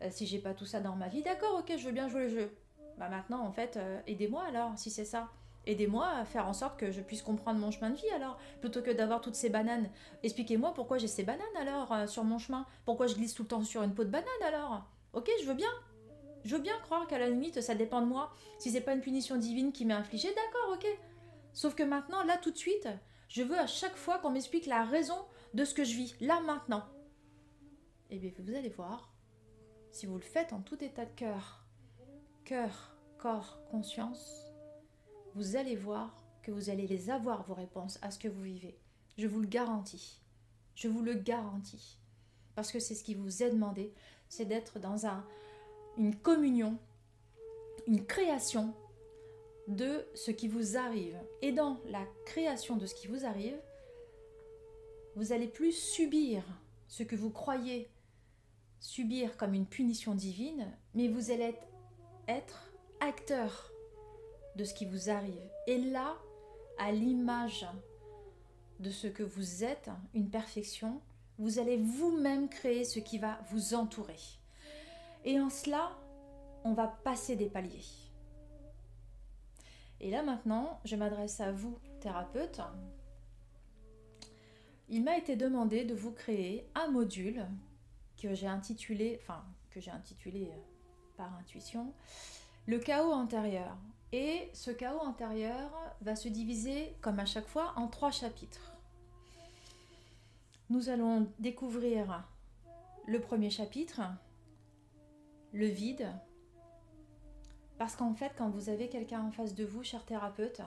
euh, 0.01 0.07
si 0.11 0.27
j'ai 0.27 0.39
pas 0.39 0.53
tout 0.53 0.65
ça 0.65 0.81
dans 0.81 0.95
ma 0.95 1.07
vie, 1.07 1.23
d'accord, 1.23 1.57
ok, 1.59 1.73
je 1.77 1.85
veux 1.85 1.93
bien 1.93 2.09
jouer 2.09 2.23
le 2.23 2.29
jeu. 2.29 2.51
Bah 2.97 3.07
maintenant 3.07 3.45
en 3.45 3.51
fait, 3.53 3.77
euh, 3.77 4.01
aidez-moi 4.07 4.43
alors 4.43 4.73
si 4.75 4.91
c'est 4.91 5.05
ça. 5.05 5.29
Aidez-moi 5.65 6.07
à 6.07 6.25
faire 6.25 6.47
en 6.47 6.53
sorte 6.53 6.77
que 6.77 6.91
je 6.91 7.01
puisse 7.01 7.21
comprendre 7.21 7.59
mon 7.59 7.71
chemin 7.71 7.91
de 7.91 7.95
vie 7.95 8.09
alors, 8.15 8.37
plutôt 8.61 8.81
que 8.81 8.91
d'avoir 8.91 9.21
toutes 9.21 9.35
ces 9.35 9.49
bananes. 9.49 9.89
Expliquez-moi 10.23 10.73
pourquoi 10.73 10.97
j'ai 10.97 11.07
ces 11.07 11.23
bananes 11.23 11.45
alors 11.59 12.09
sur 12.09 12.23
mon 12.23 12.39
chemin. 12.39 12.65
Pourquoi 12.85 13.07
je 13.07 13.15
glisse 13.15 13.33
tout 13.33 13.43
le 13.43 13.49
temps 13.49 13.63
sur 13.63 13.83
une 13.83 13.93
peau 13.93 14.05
de 14.05 14.09
banane 14.09 14.27
alors? 14.45 14.83
Ok, 15.11 15.29
je 15.41 15.45
veux 15.45 15.53
bien. 15.53 15.67
Je 16.45 16.55
veux 16.55 16.61
bien 16.61 16.77
croire 16.83 17.05
qu'à 17.07 17.19
la 17.19 17.27
limite, 17.27 17.59
ça 17.59 17.75
dépend 17.75 18.01
de 18.01 18.05
moi. 18.05 18.31
Si 18.59 18.71
c'est 18.71 18.79
pas 18.79 18.93
une 18.93 19.01
punition 19.01 19.35
divine 19.35 19.73
qui 19.73 19.83
m'est 19.83 19.93
infligée, 19.93 20.29
d'accord, 20.29 20.75
ok. 20.75 20.87
Sauf 21.57 21.73
que 21.73 21.81
maintenant, 21.81 22.23
là, 22.23 22.37
tout 22.37 22.51
de 22.51 22.57
suite, 22.57 22.87
je 23.29 23.41
veux 23.41 23.57
à 23.57 23.65
chaque 23.65 23.95
fois 23.95 24.19
qu'on 24.19 24.29
m'explique 24.29 24.67
la 24.67 24.85
raison 24.85 25.17
de 25.55 25.65
ce 25.65 25.73
que 25.73 25.83
je 25.83 25.95
vis, 25.95 26.15
là, 26.21 26.39
maintenant. 26.41 26.85
Eh 28.11 28.19
bien, 28.19 28.31
vous 28.37 28.53
allez 28.53 28.69
voir, 28.69 29.11
si 29.89 30.05
vous 30.05 30.17
le 30.17 30.21
faites 30.21 30.53
en 30.53 30.61
tout 30.61 30.83
état 30.83 31.03
de 31.03 31.15
cœur, 31.15 31.65
cœur, 32.45 32.95
corps, 33.17 33.59
conscience, 33.71 34.53
vous 35.33 35.55
allez 35.55 35.75
voir 35.75 36.23
que 36.43 36.51
vous 36.51 36.69
allez 36.69 36.85
les 36.85 37.09
avoir, 37.09 37.41
vos 37.47 37.55
réponses 37.55 37.97
à 38.03 38.11
ce 38.11 38.19
que 38.19 38.27
vous 38.27 38.43
vivez. 38.43 38.79
Je 39.17 39.25
vous 39.25 39.39
le 39.39 39.47
garantis. 39.47 40.21
Je 40.75 40.87
vous 40.87 41.01
le 41.01 41.15
garantis. 41.15 41.97
Parce 42.53 42.71
que 42.71 42.79
c'est 42.79 42.93
ce 42.93 43.03
qui 43.03 43.15
vous 43.15 43.41
est 43.41 43.49
demandé, 43.49 43.95
c'est 44.29 44.45
d'être 44.45 44.77
dans 44.77 45.07
un, 45.07 45.25
une 45.97 46.15
communion, 46.17 46.77
une 47.87 48.05
création 48.05 48.75
de 49.67 50.07
ce 50.13 50.31
qui 50.31 50.47
vous 50.47 50.77
arrive. 50.77 51.17
Et 51.41 51.51
dans 51.51 51.79
la 51.85 52.05
création 52.25 52.77
de 52.77 52.85
ce 52.85 52.95
qui 52.95 53.07
vous 53.07 53.25
arrive, 53.25 53.59
vous 55.15 55.31
allez 55.31 55.47
plus 55.47 55.73
subir 55.73 56.43
ce 56.87 57.03
que 57.03 57.15
vous 57.15 57.31
croyez 57.31 57.89
subir 58.79 59.37
comme 59.37 59.53
une 59.53 59.65
punition 59.65 60.15
divine, 60.15 60.71
mais 60.93 61.07
vous 61.07 61.31
allez 61.31 61.55
être, 62.27 62.63
acteur 62.99 63.71
de 64.55 64.63
ce 64.63 64.73
qui 64.73 64.85
vous 64.85 65.09
arrive. 65.09 65.49
Et 65.67 65.77
là, 65.77 66.15
à 66.79 66.91
l'image 66.91 67.67
de 68.79 68.89
ce 68.89 69.07
que 69.07 69.23
vous 69.23 69.63
êtes, 69.63 69.89
une 70.15 70.29
perfection, 70.29 70.99
vous 71.37 71.59
allez 71.59 71.77
vous-même 71.77 72.49
créer 72.49 72.83
ce 72.83 72.99
qui 72.99 73.19
va 73.19 73.39
vous 73.51 73.75
entourer. 73.75 74.17
Et 75.25 75.39
en 75.39 75.51
cela, 75.51 75.91
on 76.63 76.73
va 76.73 76.87
passer 76.87 77.35
des 77.35 77.49
paliers. 77.49 78.06
Et 79.99 80.11
là 80.11 80.23
maintenant, 80.23 80.79
je 80.85 80.95
m'adresse 80.95 81.39
à 81.39 81.51
vous, 81.51 81.77
thérapeute. 81.99 82.61
Il 84.89 85.03
m'a 85.03 85.17
été 85.17 85.35
demandé 85.35 85.83
de 85.83 85.93
vous 85.93 86.11
créer 86.11 86.69
un 86.75 86.87
module 86.87 87.45
que 88.21 88.33
j'ai 88.33 88.47
intitulé, 88.47 89.19
enfin 89.21 89.43
que 89.69 89.79
j'ai 89.79 89.91
intitulé 89.91 90.45
euh, 90.45 90.61
par 91.17 91.33
intuition, 91.35 91.93
le 92.65 92.79
chaos 92.79 93.11
antérieur. 93.11 93.77
Et 94.13 94.49
ce 94.53 94.71
chaos 94.71 94.99
antérieur 94.99 95.69
va 96.01 96.15
se 96.15 96.29
diviser, 96.29 96.95
comme 97.01 97.19
à 97.19 97.25
chaque 97.25 97.47
fois, 97.47 97.73
en 97.75 97.87
trois 97.87 98.11
chapitres. 98.11 98.73
Nous 100.69 100.89
allons 100.89 101.27
découvrir 101.39 102.23
le 103.05 103.19
premier 103.19 103.49
chapitre, 103.49 104.01
le 105.53 105.67
vide. 105.67 106.07
Parce 107.77 107.95
qu'en 107.95 108.13
fait, 108.13 108.31
quand 108.37 108.49
vous 108.49 108.69
avez 108.69 108.89
quelqu'un 108.89 109.21
en 109.21 109.31
face 109.31 109.53
de 109.53 109.63
vous, 109.63 109.83
cher 109.83 110.03
thérapeute, 110.03 110.61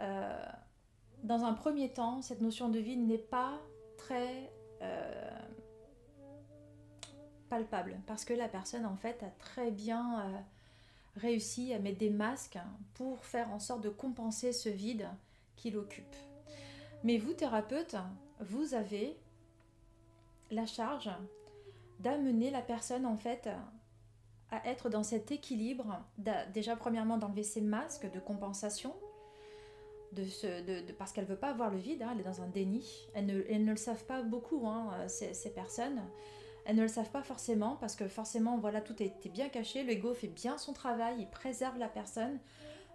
euh, 0.00 0.46
dans 1.22 1.44
un 1.44 1.52
premier 1.52 1.92
temps, 1.92 2.22
cette 2.22 2.40
notion 2.40 2.68
de 2.68 2.78
vide 2.78 3.06
n'est 3.06 3.18
pas 3.18 3.60
très 3.96 4.52
euh, 4.82 5.38
palpable. 7.48 8.00
Parce 8.06 8.24
que 8.24 8.34
la 8.34 8.48
personne, 8.48 8.84
en 8.84 8.96
fait, 8.96 9.22
a 9.22 9.30
très 9.38 9.70
bien 9.70 10.20
euh, 10.20 10.38
réussi 11.16 11.72
à 11.72 11.78
mettre 11.78 11.98
des 11.98 12.10
masques 12.10 12.58
pour 12.94 13.24
faire 13.24 13.50
en 13.52 13.60
sorte 13.60 13.82
de 13.82 13.90
compenser 13.90 14.52
ce 14.52 14.68
vide 14.68 15.08
qu'il 15.54 15.76
occupe. 15.76 16.16
Mais 17.04 17.18
vous, 17.18 17.32
thérapeute, 17.32 17.96
vous 18.40 18.74
avez 18.74 19.16
la 20.50 20.66
charge 20.66 21.10
d'amener 22.00 22.50
la 22.50 22.60
personne 22.60 23.06
en 23.06 23.16
fait 23.16 23.48
à 24.50 24.66
être 24.68 24.88
dans 24.88 25.02
cet 25.02 25.32
équilibre, 25.32 26.04
déjà 26.54 26.76
premièrement 26.76 27.18
d'enlever 27.18 27.42
ses 27.42 27.60
masques 27.60 28.10
de 28.10 28.20
compensation, 28.20 28.94
de 30.12 30.22
de, 30.22 30.92
parce 30.92 31.12
qu'elle 31.12 31.24
ne 31.24 31.30
veut 31.30 31.36
pas 31.36 31.50
avoir 31.50 31.70
le 31.70 31.78
vide, 31.78 32.02
hein, 32.02 32.10
elle 32.12 32.20
est 32.20 32.24
dans 32.24 32.40
un 32.40 32.48
déni, 32.48 33.08
elles 33.14 33.26
ne, 33.26 33.42
elles 33.48 33.64
ne 33.64 33.72
le 33.72 33.76
savent 33.76 34.04
pas 34.04 34.22
beaucoup, 34.22 34.66
hein, 34.66 34.90
ces, 35.08 35.50
personnes, 35.50 36.00
elles 36.64 36.76
ne 36.76 36.82
le 36.82 36.88
savent 36.88 37.10
pas 37.10 37.22
forcément, 37.22 37.76
parce 37.80 37.96
que 37.96 38.06
forcément, 38.08 38.56
voilà, 38.58 38.80
tout 38.80 39.02
été 39.02 39.28
bien 39.28 39.48
caché, 39.48 39.82
l'ego 39.82 40.14
fait 40.14 40.28
bien 40.28 40.58
son 40.58 40.72
travail, 40.72 41.16
il 41.18 41.28
préserve 41.28 41.78
la 41.78 41.88
personne, 41.88 42.38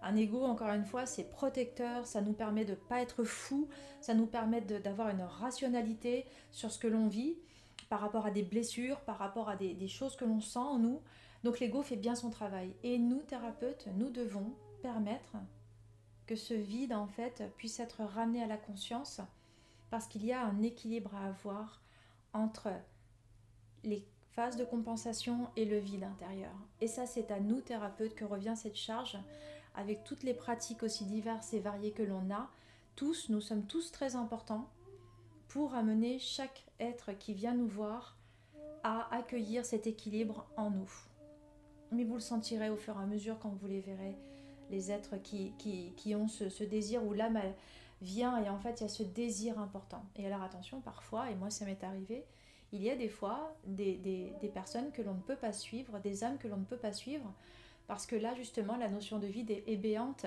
un 0.02 0.16
ego, 0.16 0.44
encore 0.44 0.70
une 0.70 0.86
fois, 0.86 1.06
c'est 1.06 1.30
protecteur, 1.30 2.08
ça 2.08 2.22
nous 2.22 2.34
permet 2.34 2.66
de 2.66 2.72
ne 2.72 2.76
pas 2.76 3.02
être 3.02 3.24
fou, 3.24 3.68
ça 4.00 4.14
nous 4.14 4.26
permet 4.26 4.62
d'avoir 4.62 5.10
une 5.10 5.22
rationalité 5.22 6.26
sur 6.52 6.72
ce 6.72 6.80
que 6.80 6.88
l'on 6.88 7.08
vit 7.08 7.36
par 7.90 8.00
rapport 8.00 8.26
à 8.26 8.32
des 8.32 8.42
blessures, 8.42 9.02
par 9.02 9.18
rapport 9.18 9.50
à 9.50 9.56
des, 9.56 9.88
choses 9.88 10.16
que 10.16 10.26
l'on 10.26 10.42
sent 10.42 10.60
en 10.60 10.80
nous. 10.80 11.02
Donc 11.44 11.60
l'ego 11.60 11.82
fait 11.82 11.96
bien 11.96 12.16
son 12.16 12.30
travail. 12.30 12.74
Et 12.84 12.98
nous, 12.98 13.22
thérapeutes, 13.22 13.88
nous 13.96 14.10
devons 14.10 14.54
permettre 14.82 15.38
que 16.28 16.36
ce 16.36 16.54
vide, 16.54 16.94
en 16.94 17.08
fait, 17.08 17.44
puisse 17.58 17.80
être 17.80 18.04
ramené 18.04 18.44
à 18.44 18.48
la 18.48 18.58
conscience 18.58 19.22
parce 19.90 20.08
qu'il 20.08 20.26
y 20.26 20.32
a 20.32 20.46
un 20.46 20.62
équilibre 20.62 21.14
à 21.16 21.28
avoir 21.28 21.82
entre 22.34 22.70
les 23.84 24.06
phases 24.32 24.56
de 24.56 24.64
compensation 24.64 25.50
et 25.58 25.66
le 25.66 25.78
vide 25.78 26.04
intérieur. 26.04 26.54
Et 26.80 26.88
ça, 26.88 27.06
c'est 27.06 27.32
à 27.32 27.40
nous, 27.40 27.60
thérapeutes, 27.62 28.16
que 28.16 28.24
revient 28.24 28.56
cette 28.56 28.78
charge 28.78 29.18
avec 29.76 30.04
toutes 30.04 30.24
les 30.24 30.34
pratiques 30.34 30.84
aussi 30.84 31.06
diverses 31.06 31.54
et 31.54 31.60
variées 31.60 31.92
que 31.92 32.04
l'on 32.04 32.30
a, 32.32 32.50
tous, 32.96 33.30
nous 33.30 33.42
sommes 33.42 33.66
tous 33.66 33.92
très 33.92 34.16
importants 34.16 34.70
pour 35.48 35.76
amener 35.76 36.20
chaque 36.20 36.64
être 36.80 37.12
qui 37.14 37.34
vient 37.34 37.54
nous 37.54 37.68
voir 37.68 38.18
à 38.84 39.14
accueillir 39.14 39.66
cet 39.66 39.88
équilibre 39.88 40.46
en 40.58 40.70
nous. 40.70 40.92
Mais 41.92 42.04
vous 42.04 42.16
le 42.16 42.22
sentirez 42.22 42.70
au 42.70 42.78
fur 42.78 42.96
et 43.00 43.04
à 43.04 43.06
mesure 43.06 43.38
quand 43.40 43.54
vous 43.62 43.68
les 43.68 43.82
verrez, 43.82 44.18
les 44.70 44.92
êtres 44.92 45.18
qui, 45.22 45.54
qui, 45.58 46.16
ont 46.16 46.28
ce, 46.28 46.64
désir 46.64 47.04
où 47.04 47.14
l'âme 47.14 47.40
vient 48.02 48.42
et 48.44 48.50
en 48.50 48.58
fait 48.58 48.80
il 48.80 48.84
y 48.84 48.86
a 48.86 48.90
ce 48.90 49.04
désir 49.04 49.60
important. 49.60 50.06
Et 50.16 50.26
alors 50.26 50.42
attention, 50.42 50.82
parfois, 50.82 51.30
et 51.30 51.36
moi 51.36 51.50
ça 51.50 51.66
m'est 51.66 51.84
arrivé, 51.84 52.26
il 52.72 52.82
y 52.82 52.90
a 52.90 52.96
des 52.96 53.10
fois 53.10 53.54
des, 53.66 53.98
des 53.98 54.48
personnes 54.48 54.92
que 54.92 55.02
l'on 55.02 55.14
ne 55.14 55.20
peut 55.22 55.36
pas 55.36 55.52
suivre, 55.52 56.00
des 56.00 56.24
âmes 56.24 56.38
que 56.38 56.48
l'on 56.48 56.58
ne 56.58 56.66
peut 56.66 56.78
pas 56.78 56.94
suivre, 56.94 57.34
parce 57.92 58.06
que 58.06 58.16
là, 58.16 58.34
justement, 58.36 58.78
la 58.78 58.88
notion 58.88 59.20
de 59.20 59.28
vide 59.28 59.52
est, 59.52 59.76
béante 59.76 60.26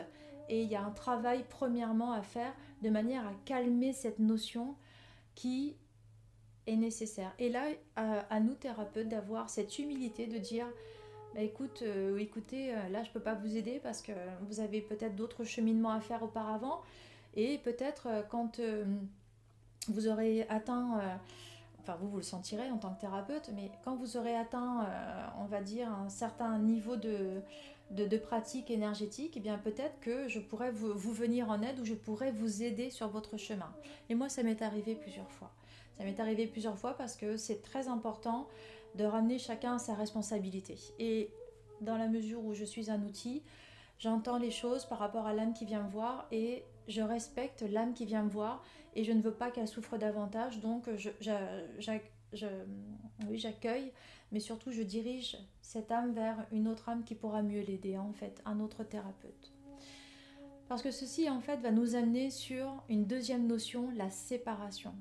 et 0.50 0.62
il 0.62 0.68
y 0.68 0.76
a 0.76 0.82
un 0.82 0.90
travail 0.90 1.46
premièrement 1.48 2.12
à 2.12 2.20
faire 2.20 2.52
de 2.82 2.90
manière 2.90 3.26
à 3.26 3.32
calmer 3.46 3.94
cette 3.94 4.18
notion 4.18 4.74
qui 5.34 5.74
est 6.66 6.76
nécessaire. 6.76 7.32
Et 7.38 7.48
là, 7.48 7.64
à, 7.96 8.38
nous 8.40 8.54
thérapeutes 8.54 9.08
d'avoir 9.08 9.48
cette 9.48 9.78
humilité 9.78 10.26
de 10.26 10.36
dire, 10.36 10.66
bah, 11.34 11.42
écoute, 11.42 11.82
euh, 11.82 12.16
écoutez, 12.18 12.72
euh, 12.72 12.88
là 12.90 13.02
je 13.02 13.10
peux 13.10 13.20
pas 13.20 13.34
vous 13.34 13.56
aider 13.56 13.80
parce 13.82 14.02
que 14.02 14.12
vous 14.42 14.60
avez 14.60 14.80
peut-être 14.80 15.16
d'autres 15.16 15.42
cheminements 15.42 15.90
à 15.90 16.00
faire 16.00 16.22
auparavant 16.22 16.80
et 17.34 17.58
peut-être 17.58 18.06
euh, 18.08 18.22
quand 18.22 18.60
vous 19.88 20.08
aurez 20.08 20.46
atteint 20.48 21.18
enfin 21.80 21.96
vous 22.00 22.08
vous 22.08 22.18
le 22.18 22.22
sentirez 22.22 22.70
en 22.70 22.78
tant 22.78 22.94
que 22.94 23.00
thérapeute, 23.00 23.50
mais 23.54 23.70
quand 23.84 23.96
vous 23.96 24.16
aurez 24.16 24.34
atteint, 24.34 24.88
on 25.38 25.44
va 25.44 25.60
dire, 25.60 25.90
un 25.92 26.08
certain 26.08 26.58
niveau 26.58 26.96
de, 26.96 27.42
de, 27.90 28.16
pratique 28.16 28.70
énergétique, 28.70 29.34
eh 29.36 29.40
bien 29.40 29.58
peut-être 29.58 30.00
que 30.00 30.26
je 30.26 30.40
pourrais 30.40 30.70
vous, 30.70 31.12
venir 31.12 31.50
en 31.50 31.60
aide 31.60 31.78
ou 31.80 31.84
je 31.84 31.92
pourrais 31.92 32.30
vous 32.30 32.62
aider 32.62 32.88
sur 32.88 33.08
votre 33.08 33.36
chemin. 33.36 33.70
Et 34.08 34.14
moi, 34.14 34.30
ça 34.30 34.42
m'est 34.42 34.62
arrivé 34.62 34.94
plusieurs 34.94 35.30
fois. 35.30 35.50
Ça 35.98 36.04
m'est 36.04 36.18
arrivé 36.18 36.46
plusieurs 36.46 36.78
fois 36.78 36.94
parce 36.96 37.16
que 37.16 37.36
c'est 37.36 37.60
très 37.60 37.88
important 37.88 38.48
de 38.94 39.04
ramener 39.04 39.38
chacun 39.38 39.74
à 39.74 39.78
sa 39.78 39.94
responsabilité. 39.94 40.78
Et 40.98 41.30
dans 41.80 41.96
la 41.96 42.08
mesure 42.08 42.44
où 42.44 42.54
je 42.54 42.64
suis 42.64 42.90
un 42.90 43.02
outil, 43.02 43.42
j'entends 43.98 44.38
les 44.38 44.50
choses 44.50 44.84
par 44.84 44.98
rapport 44.98 45.26
à 45.26 45.32
l'âme 45.32 45.54
qui 45.54 45.64
vient 45.64 45.82
me 45.82 45.90
voir 45.90 46.26
et 46.30 46.64
je 46.88 47.02
respecte 47.02 47.62
l'âme 47.62 47.94
qui 47.94 48.04
vient 48.04 48.22
me 48.22 48.30
voir 48.30 48.62
et 48.94 49.04
je 49.04 49.12
ne 49.12 49.20
veux 49.20 49.34
pas 49.34 49.50
qu'elle 49.50 49.68
souffre 49.68 49.96
davantage, 49.96 50.60
donc 50.60 50.88
j'accueille, 53.32 53.92
mais 54.30 54.40
surtout 54.40 54.70
je 54.70 54.82
dirige 54.82 55.36
cette 55.60 55.90
âme 55.90 56.12
vers 56.12 56.46
une 56.52 56.68
autre 56.68 56.88
âme 56.88 57.04
qui 57.04 57.14
pourra 57.14 57.42
mieux 57.42 57.62
l'aider, 57.62 57.98
en 57.98 58.12
fait, 58.12 58.40
un 58.44 58.60
autre 58.60 58.84
thérapeute. 58.84 59.52
Parce 60.68 60.82
que 60.82 60.90
ceci, 60.90 61.28
en 61.28 61.40
fait, 61.40 61.56
va 61.58 61.70
nous 61.70 61.94
amener 61.94 62.30
sur 62.30 62.82
une 62.88 63.04
deuxième 63.04 63.46
notion, 63.46 63.90
la 63.96 64.10
séparation. 64.10 64.94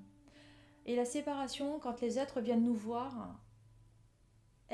Et 0.85 0.95
la 0.95 1.05
séparation, 1.05 1.79
quand 1.79 2.01
les 2.01 2.19
êtres 2.19 2.41
viennent 2.41 2.65
nous 2.65 2.73
voir, 2.73 3.39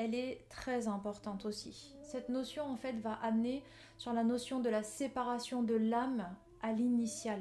elle 0.00 0.14
est 0.14 0.46
très 0.48 0.88
importante 0.88 1.44
aussi. 1.44 1.94
Cette 2.02 2.30
notion, 2.30 2.64
en 2.64 2.76
fait, 2.76 2.94
va 3.00 3.14
amener 3.22 3.62
sur 3.98 4.12
la 4.12 4.24
notion 4.24 4.60
de 4.60 4.70
la 4.70 4.82
séparation 4.82 5.62
de 5.62 5.74
l'âme 5.74 6.26
à 6.62 6.72
l'initial. 6.72 7.40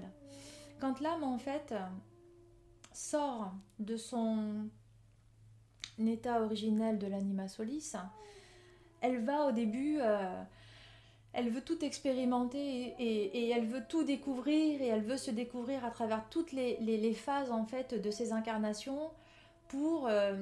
Quand 0.80 1.00
l'âme, 1.00 1.24
en 1.24 1.38
fait, 1.38 1.74
sort 2.92 3.54
de 3.80 3.96
son 3.96 4.70
état 5.98 6.42
originel 6.42 7.00
de 7.00 7.08
l'anima 7.08 7.48
solis, 7.48 7.96
elle 9.02 9.24
va 9.24 9.48
au 9.48 9.52
début, 9.54 10.00
euh, 10.02 10.44
elle 11.32 11.50
veut 11.50 11.62
tout 11.62 11.84
expérimenter 11.86 12.94
et, 13.00 13.50
elle 13.50 13.68
veut 13.68 13.84
tout 13.88 14.04
découvrir 14.04 14.82
et 14.82 14.88
elle 14.88 15.04
veut 15.04 15.18
se 15.18 15.32
découvrir 15.32 15.86
à 15.86 15.92
travers 15.92 16.28
toutes 16.30 16.52
les, 16.52 17.14
phases 17.14 17.52
en 17.52 17.66
fait 17.66 17.94
de 17.94 18.12
ses 18.12 18.34
incarnations 18.34 19.12
pour 19.70 20.08
euh, 20.08 20.34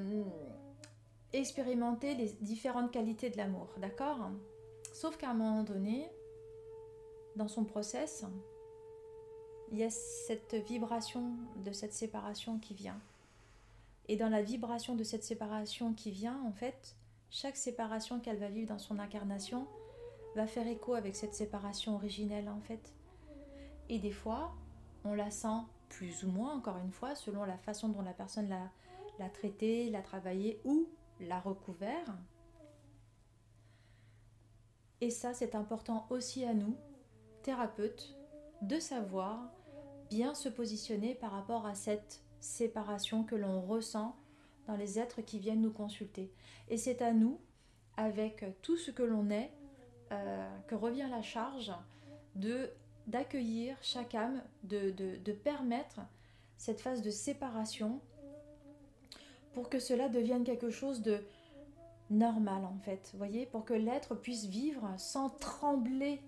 expérimenter 1.34 2.16
les 2.16 2.30
différentes 2.42 2.92
qualités 2.92 3.30
de 3.30 3.38
l'amour, 3.38 3.68
d'accord? 3.78 4.30
Sauf 4.94 5.18
qu'à 5.18 5.30
un 5.30 5.34
moment 5.34 5.64
donné, 5.64 6.10
dans 7.36 7.48
son 7.48 7.64
process, 7.64 8.26
il 9.72 9.78
y 9.78 9.84
a 9.84 9.90
cette 9.90 10.56
vibration 10.56 11.34
de 11.64 11.72
cette 11.72 11.94
séparation 11.94 12.60
qui 12.60 12.74
vient. 12.74 13.00
Et 14.08 14.16
dans 14.16 14.30
la 14.30 14.42
vibration 14.42 14.96
de 14.96 15.04
cette 15.04 15.24
séparation 15.24 15.94
qui 15.94 16.12
vient, 16.12 16.42
en 16.46 16.54
fait, 16.54 16.96
chaque 17.30 17.58
séparation 17.58 18.20
qu'elle 18.20 18.40
va 18.40 18.48
vivre 18.48 18.70
dans 18.70 18.80
son 18.80 19.00
incarnation 19.00 19.68
va 20.36 20.48
faire 20.48 20.68
écho 20.68 20.94
avec 20.94 21.16
cette 21.16 21.34
séparation 21.34 21.96
originelle, 21.96 22.48
en 22.48 22.62
fait. 22.62 22.94
Et 23.90 24.00
des 24.00 24.12
fois, 24.12 24.54
on 25.04 25.14
la 25.14 25.30
sent 25.30 25.62
plus 25.90 26.24
ou 26.24 26.32
moins, 26.32 26.56
encore 26.56 26.78
une 26.78 26.92
fois, 26.92 27.16
selon 27.16 27.44
la 27.44 27.58
façon 27.58 27.90
dont 27.90 28.02
la 28.02 28.14
personne 28.14 28.48
l'a, 28.48 28.72
l'a 29.20 29.30
traité, 29.30 29.90
l'a 29.90 30.02
travaillé 30.02 30.62
ou 30.64 30.88
l'a 31.20 31.40
recouvert. 31.40 32.18
Et 35.02 35.10
ça, 35.10 35.34
c'est 35.34 35.56
important 35.56 36.08
aussi 36.10 36.44
à 36.44 36.54
nous, 36.54 36.76
thérapeutes, 37.44 38.16
de 38.62 38.80
savoir 38.80 39.52
bien 40.10 40.34
se 40.34 40.50
positionner 40.50 41.16
par 41.16 41.32
rapport 41.32 41.66
à 41.66 41.76
cette 41.76 42.24
séparation 42.40 43.24
que 43.24 43.36
l'on 43.36 43.62
ressent 43.62 44.16
dans 44.68 44.76
les 44.76 45.00
êtres 45.00 45.22
qui 45.22 45.40
viennent 45.40 45.62
nous 45.62 45.72
consulter. 45.72 46.32
Et 46.70 46.78
c'est 46.78 47.02
à 47.02 47.14
nous, 47.14 47.40
avec 47.96 48.46
tout 48.62 48.78
ce 48.78 48.92
que 48.92 49.04
l'on 49.04 49.30
est, 49.30 49.52
euh, 50.12 50.58
que 50.68 50.76
revient 50.76 51.08
la 51.10 51.22
charge 51.22 51.72
d'accueillir 53.08 53.78
chaque 53.82 54.16
âme, 54.16 54.42
de, 54.64 55.32
permettre 55.32 56.02
cette 56.58 56.82
phase 56.82 57.02
de 57.02 57.10
séparation 57.10 58.02
pour 59.58 59.70
que 59.70 59.80
cela 59.80 60.08
devienne 60.08 60.44
quelque 60.44 60.70
chose 60.70 61.02
de 61.02 61.18
normal 62.12 62.64
en 62.64 62.78
fait, 62.78 63.12
voyez, 63.16 63.48
pour 63.48 63.66
que 63.66 63.74
l'être 63.74 64.14
puisse 64.14 64.46
vivre 64.46 64.88
sans 65.00 65.32
trembler 65.32 66.22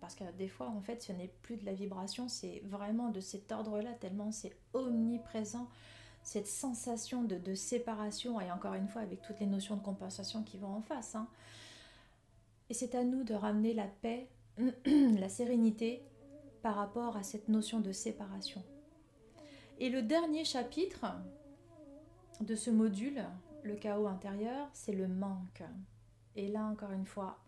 parce 0.00 0.14
que 0.14 0.24
des 0.38 0.48
fois, 0.48 0.68
en 0.68 0.80
fait, 0.80 1.02
ce 1.02 1.12
n'est 1.12 1.30
plus 1.42 1.58
de 1.58 1.66
la 1.66 1.74
vibration, 1.74 2.28
c'est 2.28 2.62
vraiment 2.64 3.10
de 3.10 3.20
cet 3.20 3.52
ordre-là, 3.52 3.92
tellement 4.00 4.32
c'est 4.32 4.56
omniprésent, 4.72 5.68
cette 6.22 6.46
sensation 6.46 7.22
de, 7.22 7.54
séparation, 7.54 8.40
et 8.40 8.50
encore 8.50 8.72
une 8.72 8.88
fois, 8.88 9.02
avec 9.02 9.20
toutes 9.20 9.38
les 9.40 9.46
notions 9.46 9.76
de 9.76 9.82
compensation 9.82 10.42
qui 10.42 10.56
vont 10.56 10.74
en 10.74 10.80
face. 10.80 11.14
Hein. 11.14 11.28
Et 12.70 12.74
c'est 12.74 12.94
à 12.94 13.04
nous 13.04 13.24
de 13.24 13.34
ramener 13.34 13.74
la 13.74 13.88
paix, 13.88 14.26
la 14.86 15.28
sérénité 15.28 16.02
par 16.62 16.76
rapport 16.76 17.18
à 17.18 17.24
cette 17.24 17.50
notion 17.50 17.80
de 17.80 17.92
séparation. 17.92 18.62
Et 19.80 19.90
le 19.90 20.00
dernier 20.00 20.46
chapitre 20.46 21.04
de 22.42 22.56
ce 22.56 22.70
module, 22.70 23.24
le 23.62 23.76
chaos 23.76 24.06
intérieur, 24.06 24.68
c'est 24.72 24.92
le 24.92 25.06
manque. 25.06 25.62
Et 26.34 26.48
là, 26.48 26.64
encore 26.64 26.90
une 26.90 27.06
fois, 27.06 27.38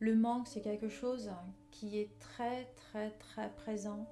le 0.00 0.14
manque, 0.14 0.48
c'est 0.48 0.60
quelque 0.60 0.88
chose 0.88 1.30
qui 1.70 1.98
est 1.98 2.18
très 2.18 2.66
très 2.74 3.10
très 3.12 3.50
présent 3.54 4.06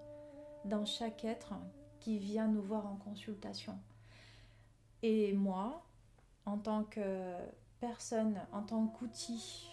dans 0.65 0.87
chaque 0.87 1.25
être 1.25 1.53
qui 2.01 2.19
vient 2.19 2.49
nous 2.49 2.63
voir 2.63 2.87
en 2.87 2.97
consultation. 2.97 3.79
Et 5.03 5.35
moi, 5.35 5.85
en 6.47 6.57
tant 6.59 6.85
que 6.85 7.35
personne, 7.81 8.41
en 8.53 8.63
tant 8.63 8.87
qu'outil 8.87 9.69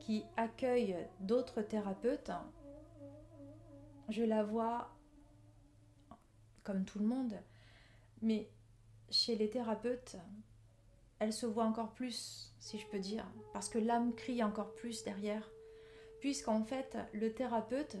qui 0.00 0.24
accueille 0.36 0.96
d'autres 1.20 1.62
thérapeutes, 1.62 2.32
je 4.08 4.22
la 4.22 4.42
vois 4.42 4.90
comme 6.64 6.84
tout 6.84 6.98
le 6.98 7.06
monde, 7.06 7.34
mais 8.22 8.48
chez 9.10 9.36
les 9.36 9.50
thérapeutes, 9.50 10.16
elle 11.18 11.32
se 11.32 11.46
voit 11.46 11.64
encore 11.64 11.92
plus, 11.92 12.52
si 12.60 12.78
je 12.78 12.86
peux 12.86 12.98
dire, 12.98 13.26
parce 13.52 13.68
que 13.68 13.78
l'âme 13.78 14.14
crie 14.14 14.42
encore 14.42 14.74
plus 14.74 15.04
derrière. 15.04 15.50
Puisqu'en 16.20 16.62
fait, 16.62 16.96
le 17.12 17.32
thérapeute, 17.32 17.96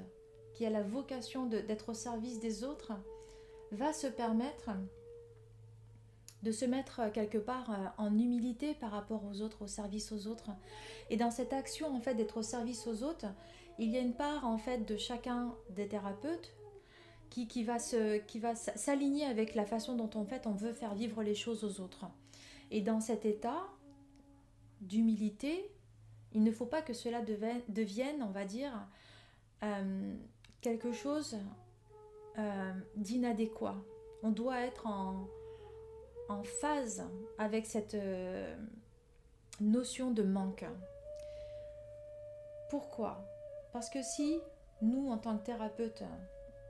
qui 0.54 0.66
a 0.66 0.70
la 0.70 0.82
vocation 0.82 1.46
d'être 1.46 1.90
au 1.90 1.94
service 1.94 2.40
des 2.40 2.64
autres, 2.64 2.92
va 3.72 3.92
se 3.92 4.06
permettre 4.06 4.70
de 6.42 6.52
se 6.52 6.64
mettre 6.64 7.10
quelque 7.12 7.38
part 7.38 7.70
euh, 7.70 7.86
en 7.98 8.16
humilité 8.16 8.74
par 8.74 8.92
rapport 8.92 9.24
aux 9.24 9.40
autres, 9.40 9.62
au 9.62 9.66
service 9.66 10.12
aux 10.12 10.28
autres. 10.28 10.50
Et 11.10 11.16
dans 11.16 11.30
cette 11.30 11.52
action 11.52 11.94
en 11.94 12.00
fait 12.00 12.14
d'être 12.14 12.36
au 12.36 12.42
service 12.42 12.86
aux 12.86 13.02
autres, 13.02 13.26
il 13.78 13.90
y 13.90 13.96
a 13.96 14.00
une 14.00 14.14
part 14.14 14.46
en 14.46 14.56
fait 14.56 14.86
de 14.86 14.96
chacun 14.96 15.54
des 15.70 15.88
thérapeutes 15.88 16.54
qui, 17.30 17.48
qui 17.48 17.64
va 17.64 17.78
s'aligner 17.78 19.24
avec 19.24 19.54
la 19.54 19.66
façon 19.66 19.96
dont 19.96 20.10
en 20.14 20.24
fait 20.24 20.46
on 20.46 20.52
veut 20.52 20.72
faire 20.72 20.94
vivre 20.94 21.22
les 21.22 21.34
choses 21.34 21.64
aux 21.64 21.80
autres. 21.80 22.06
Et 22.70 22.80
dans 22.80 23.00
cet 23.00 23.24
état 23.24 23.62
d'humilité, 24.80 25.70
il 26.32 26.42
ne 26.42 26.50
faut 26.50 26.66
pas 26.66 26.82
que 26.82 26.92
cela 26.92 27.22
devienne, 27.22 28.22
on 28.22 28.30
va 28.30 28.44
dire, 28.44 28.72
euh, 29.62 30.14
quelque 30.60 30.92
chose 30.92 31.36
euh, 32.38 32.72
d'inadéquat. 32.96 33.76
On 34.22 34.30
doit 34.30 34.60
être 34.60 34.86
en, 34.86 35.28
phase 36.60 37.04
avec 37.38 37.66
cette 37.66 37.94
euh, 37.94 38.56
notion 39.60 40.10
de 40.10 40.22
manque. 40.22 40.64
Pourquoi? 42.68 43.24
Parce 43.72 43.88
que 43.88 44.02
si 44.02 44.40
nous, 44.82 45.08
en 45.08 45.18
tant 45.18 45.38
que 45.38 45.44
thérapeutes, 45.44 46.02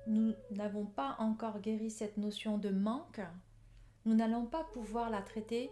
nous 0.07 0.35
n'avons 0.51 0.87
pas 0.87 1.17
encore 1.19 1.61
guéri 1.61 1.91
cette 1.91 2.17
notion 2.17 2.59
de 2.59 2.71
manque, 2.71 3.21
nous 4.05 4.15
n'allons 4.15 4.47
pas 4.47 4.65
pouvoir 4.73 5.11
la 5.11 5.21
traiter 5.21 5.71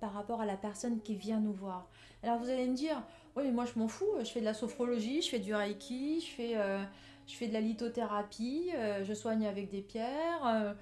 par 0.00 0.12
rapport 0.12 0.40
à 0.40 0.46
la 0.46 0.56
personne 0.56 1.00
qui 1.00 1.16
vient 1.16 1.40
nous 1.40 1.52
voir. 1.52 1.88
Alors 2.22 2.38
vous 2.38 2.48
allez 2.48 2.66
me 2.66 2.74
dire, 2.74 3.02
oui 3.36 3.44
mais 3.44 3.52
moi 3.52 3.64
je 3.64 3.78
m'en 3.78 3.88
fous, 3.88 4.06
je 4.20 4.30
fais 4.30 4.40
de 4.40 4.44
la 4.44 4.54
sophrologie, 4.54 5.22
je 5.22 5.30
fais 5.30 5.38
du 5.38 5.54
reiki, 5.54 6.20
je 6.20 6.30
fais, 6.30 6.56
euh, 6.56 6.82
je 7.26 7.34
fais 7.34 7.48
de 7.48 7.52
la 7.52 7.60
lithothérapie, 7.60 8.70
euh, 8.74 9.04
je 9.04 9.14
soigne 9.14 9.46
avec 9.46 9.70
des 9.70 9.82
pierres. 9.82 10.46
Euh, 10.46 10.74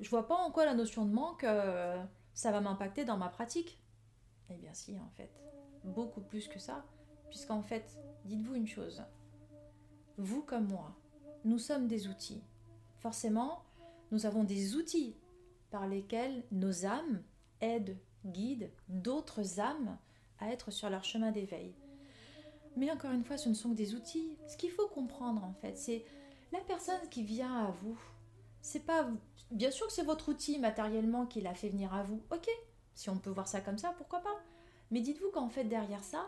je 0.00 0.08
vois 0.08 0.26
pas 0.26 0.34
en 0.34 0.50
quoi 0.50 0.64
la 0.64 0.74
notion 0.74 1.04
de 1.04 1.12
manque, 1.12 1.44
ça 2.32 2.50
va 2.50 2.60
m'impacter 2.60 3.04
dans 3.04 3.18
ma 3.18 3.28
pratique. 3.28 3.78
Eh 4.48 4.54
bien 4.54 4.72
si 4.72 4.98
en 4.98 5.10
fait, 5.16 5.30
beaucoup 5.84 6.22
plus 6.22 6.48
que 6.48 6.58
ça, 6.58 6.84
puisqu'en 7.28 7.62
fait, 7.62 8.00
dites-vous 8.24 8.54
une 8.54 8.66
chose, 8.66 9.04
vous 10.16 10.42
comme 10.42 10.68
moi, 10.68 10.96
nous 11.44 11.58
sommes 11.58 11.86
des 11.86 12.08
outils. 12.08 12.42
Forcément, 12.98 13.62
nous 14.10 14.26
avons 14.26 14.44
des 14.44 14.76
outils 14.76 15.16
par 15.70 15.86
lesquels 15.86 16.44
nos 16.50 16.84
âmes 16.84 17.22
aident 17.60 17.96
guide 18.26 18.70
d'autres 18.88 19.60
âmes 19.60 19.96
à 20.38 20.50
être 20.50 20.70
sur 20.70 20.90
leur 20.90 21.04
chemin 21.04 21.30
d'éveil. 21.30 21.74
Mais 22.76 22.90
encore 22.90 23.12
une 23.12 23.24
fois, 23.24 23.36
ce 23.36 23.48
ne 23.48 23.54
sont 23.54 23.70
que 23.70 23.74
des 23.74 23.94
outils. 23.94 24.36
Ce 24.48 24.56
qu'il 24.56 24.70
faut 24.70 24.88
comprendre 24.88 25.44
en 25.44 25.52
fait, 25.54 25.76
c'est 25.76 26.04
la 26.52 26.60
personne 26.60 27.08
qui 27.10 27.22
vient 27.22 27.66
à 27.66 27.70
vous. 27.70 27.98
C'est 28.62 28.84
pas 28.84 29.08
bien 29.50 29.70
sûr 29.70 29.86
que 29.86 29.92
c'est 29.92 30.02
votre 30.02 30.30
outil 30.30 30.58
matériellement 30.58 31.26
qui 31.26 31.40
l'a 31.40 31.54
fait 31.54 31.68
venir 31.68 31.92
à 31.94 32.02
vous. 32.02 32.22
OK. 32.30 32.48
Si 32.94 33.08
on 33.08 33.18
peut 33.18 33.30
voir 33.30 33.48
ça 33.48 33.60
comme 33.60 33.78
ça, 33.78 33.94
pourquoi 33.96 34.20
pas 34.20 34.38
Mais 34.90 35.00
dites-vous 35.00 35.30
qu'en 35.30 35.48
fait 35.48 35.64
derrière 35.64 36.04
ça, 36.04 36.26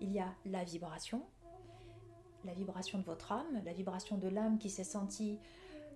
il 0.00 0.12
y 0.12 0.20
a 0.20 0.32
la 0.46 0.64
vibration, 0.64 1.22
la 2.44 2.54
vibration 2.54 2.98
de 2.98 3.04
votre 3.04 3.32
âme, 3.32 3.62
la 3.64 3.72
vibration 3.72 4.16
de 4.16 4.28
l'âme 4.28 4.58
qui 4.58 4.70
s'est 4.70 4.84
sentie 4.84 5.38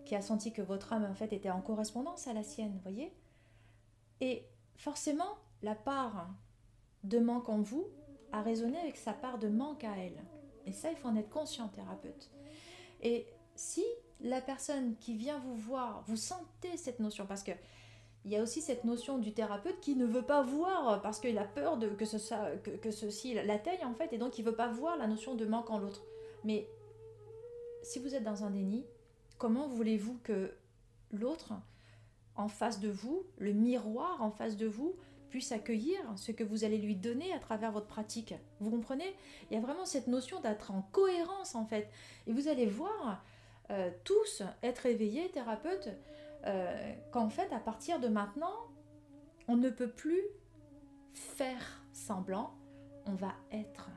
qui 0.05 0.15
a 0.15 0.23
senti 0.23 0.53
que 0.53 0.63
votre 0.63 0.95
âme 0.95 1.05
en 1.05 1.15
fait 1.15 1.35
était 1.35 1.51
en 1.51 1.61
correspondance 1.61 2.27
à 2.29 2.33
la 2.33 2.43
sienne, 2.43 2.81
voyez 2.83 3.13
Et 4.23 4.43
forcément, 4.77 5.37
la 5.63 5.75
part 5.75 6.31
de 7.05 7.19
manque 7.19 7.51
en 7.51 7.61
vous 7.61 7.87
a 8.33 8.41
résonné 8.41 8.79
avec 8.79 8.97
sa 8.97 9.13
part 9.13 9.39
de 9.39 9.49
manque 9.49 9.85
à 9.85 9.97
elle. 9.99 10.19
Et 10.65 10.73
ça, 10.73 10.91
il 10.91 10.97
faut 10.97 11.09
en 11.09 11.17
être 11.17 11.29
conscient, 11.29 11.69
thérapeute. 11.69 12.31
Et 13.03 13.27
si 13.55 13.85
la 14.21 14.41
personne 14.41 14.97
qui 14.97 15.15
vient 15.15 15.39
vous 15.41 15.57
voir, 15.57 16.03
vous 16.07 16.17
sentez 16.17 16.77
cette 16.77 17.01
notion, 17.01 17.27
parce 17.27 17.43
que 17.43 17.53
il 18.25 18.33
y 18.33 18.37
a 18.37 18.43
aussi 18.43 18.61
cette 18.61 18.85
notion 18.85 19.19
du 19.19 19.33
thérapeute 19.33 19.81
qui 19.81 19.95
ne 19.95 20.05
veut 20.05 20.23
pas 20.23 20.43
voir 20.43 21.01
parce 21.03 21.21
qu'il 21.21 21.39
a 21.39 21.45
peur 21.45 21.77
de, 21.77 21.89
que, 21.89 22.05
ce, 22.05 22.57
que, 22.57 22.91
ceci 22.91 23.35
l'atteigne 23.35 23.85
en 23.85 23.95
fait, 23.95 24.13
et 24.13 24.19
donc 24.19 24.39
il 24.39 24.45
ne 24.45 24.51
veut 24.51 24.57
pas 24.57 24.69
voir 24.69 24.97
la 24.97 25.07
notion 25.07 25.35
de 25.35 25.47
manque 25.47 25.71
en 25.71 25.79
l'autre. 25.79 26.03
Mais 26.45 26.69
si 27.83 27.99
vous 27.99 28.15
êtes 28.15 28.25
dans 28.25 28.45
un 28.45 28.51
déni, 28.51 28.85
comment 29.39 29.69
voulez-vous 29.69 30.19
que 30.23 30.53
l'autre 31.13 31.53
en 32.37 32.49
face 32.49 32.81
de 32.81 32.89
vous, 32.89 33.25
le 33.39 33.53
miroir 33.53 34.23
en 34.23 34.31
face 34.31 34.57
de 34.57 34.67
vous, 34.67 34.97
puisse 35.31 35.53
accueillir 35.53 35.99
ce 36.17 36.33
que 36.33 36.45
vous 36.45 36.65
allez 36.65 36.79
lui 36.79 36.97
donner 36.97 37.33
à 37.33 37.39
travers 37.39 37.73
votre 37.73 37.87
pratique? 37.87 38.35
Vous 38.61 38.71
comprenez? 38.71 39.15
Il 39.51 39.55
y 39.55 39.57
a 39.57 39.61
vraiment 39.61 39.85
cette 39.85 40.07
notion 40.07 40.41
d'être 40.41 40.71
en 40.71 40.83
cohérence 40.93 41.55
en 41.55 41.67
fait. 41.67 41.91
Et 42.27 42.33
vous 42.33 42.49
allez 42.49 42.67
voir 42.67 43.25
euh, 43.71 43.91
tous 44.05 44.43
être 44.63 44.87
éveillés, 44.87 45.31
thérapeutes, 45.31 45.91
euh, 46.47 46.95
qu'en 47.13 47.29
fait, 47.29 47.53
à 47.53 47.59
partir 47.59 48.01
de 48.01 48.09
maintenant, 48.09 48.69
on 49.49 49.57
ne 49.57 49.71
peut 49.71 49.91
plus 49.91 50.23
faire 51.13 51.83
semblant, 51.93 52.55
on 53.07 53.15
va 53.15 53.35
être. 53.51 53.91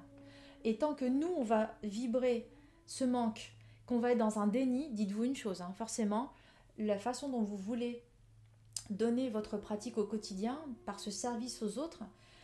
Et 0.63 0.77
tant 0.77 0.93
que 0.93 1.05
nous, 1.05 1.33
on 1.37 1.43
va 1.43 1.75
vibrer 1.83 2.49
ce 2.85 3.03
manque, 3.03 3.53
qu'on 3.85 3.99
va 3.99 4.11
être 4.11 4.17
dans 4.17 4.39
un 4.39 4.47
déni, 4.47 4.89
dites-vous 4.89 5.23
une 5.23 5.35
chose, 5.35 5.61
hein, 5.61 5.73
forcément, 5.77 6.31
la 6.77 6.97
façon 6.97 7.29
dont 7.29 7.41
vous 7.41 7.57
voulez 7.57 8.03
donner 8.89 9.29
votre 9.29 9.57
pratique 9.57 9.97
au 9.97 10.05
quotidien 10.05 10.59
par 10.85 10.99
ce 10.99 11.11
service 11.11 11.61
aux 11.63 11.77
autres, 11.77 12.03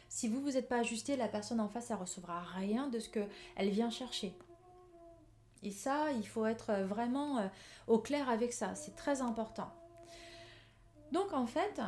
si 0.10 0.28
vous 0.28 0.42
vous 0.42 0.58
êtes 0.58 0.70
pas 0.70 0.78
ajusté, 0.78 1.18
la 1.18 1.28
personne 1.28 1.60
en 1.60 1.68
face, 1.68 1.92
elle 1.92 1.98
recevra 1.98 2.42
rien 2.42 2.88
de 2.88 3.00
ce 3.00 3.10
qu'elle 3.10 3.70
vient 3.70 3.90
chercher. 3.90 4.34
Et 5.64 5.72
ça, 5.72 6.12
il 6.12 6.26
faut 6.26 6.46
être 6.46 6.74
vraiment 6.84 7.40
euh, 7.40 7.48
au 7.88 8.00
clair 8.00 8.30
avec 8.30 8.54
ça, 8.54 8.76
c'est 8.76 8.96
très 8.96 9.22
important. 9.22 9.70
Donc 11.12 11.34
en 11.34 11.46
fait, 11.46 11.82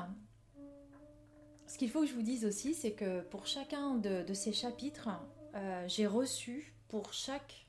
ce 1.67 1.77
qu'il 1.77 1.89
faut 1.89 2.01
que 2.01 2.07
je 2.07 2.13
vous 2.13 2.21
dise 2.21 2.45
aussi, 2.45 2.73
c'est 2.73 2.93
que 2.93 3.21
pour 3.21 3.45
chacun 3.45 3.95
de, 3.95 4.33
ces 4.33 4.53
chapitres, 4.53 5.09
euh, 5.55 5.85
j'ai 5.88 6.07
reçu 6.07 6.73
pour 6.89 7.13
chaque 7.13 7.65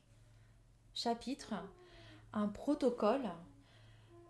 chapitre 0.93 1.53
un 2.33 2.47
protocole 2.47 3.29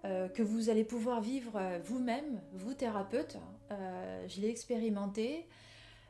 euh, 0.06 0.28
que 0.30 0.42
vous 0.42 0.70
allez 0.70 0.84
pouvoir 0.84 1.22
vivre 1.22 1.54
euh, 1.56 1.80
vous-même, 1.84 2.42
vous 2.54 2.74
thérapeute. 2.74 3.38
je 3.70 4.42
l'ai 4.42 4.50
expérimenté. 4.50 5.48